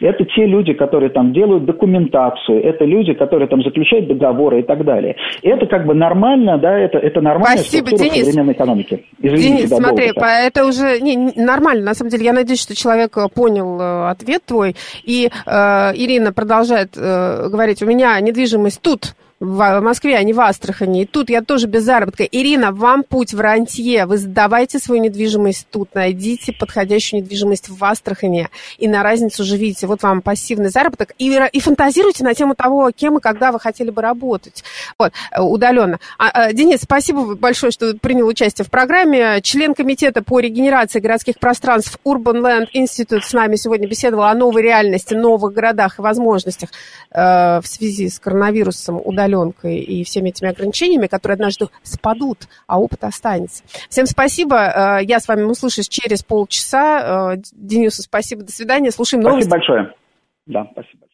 [0.02, 4.84] это те люди, которые там делают документацию, это люди, которые там заключают договоры и так
[4.84, 5.16] далее.
[5.42, 8.26] И это как бы нормально, да, это, это нормальная Спасибо, структура Денис.
[8.26, 9.06] современной экономики.
[9.22, 11.84] Извините, Денис, да, смотри, по, это уже не, нормально.
[11.84, 14.76] На самом деле, я надеюсь, что человек э, понял э, ответ твой.
[15.04, 15.50] И э,
[15.96, 21.04] Ирина продолжает э, говорить, у меня недвижимость тут, в Москве, а не в Астрахани.
[21.04, 22.24] И тут я тоже без заработка.
[22.24, 24.06] Ирина, вам путь в рантье.
[24.06, 25.96] Вы сдавайте свою недвижимость тут.
[25.96, 28.50] Найдите подходящую недвижимость в Астрахани.
[28.78, 29.88] И на разницу живите.
[29.88, 31.14] Вот вам пассивный заработок.
[31.20, 34.64] И, и фантазируйте на тему того, кем и когда вы хотели бы работать.
[34.98, 36.00] Вот, э, удаленно.
[36.18, 39.40] А, а, Денис, спасибо большое, что принял участие в программе.
[39.42, 44.64] Член комитета по регенерации городских пространств Urban Land Institute с нами сегодня беседовал о новой
[44.64, 46.72] реальности, новых городах и возможностях
[47.12, 52.80] э, в связи с коронавирусом удаленно удаленкой и всеми этими ограничениями, которые однажды спадут, а
[52.80, 53.64] опыт останется.
[53.90, 55.00] Всем спасибо.
[55.02, 57.34] Э, я с вами услышусь через полчаса.
[57.36, 58.44] Э, Денису спасибо.
[58.44, 58.92] До свидания.
[58.92, 59.48] Слушаем новости.
[59.48, 59.96] Спасибо большое.
[60.46, 61.09] Да, спасибо.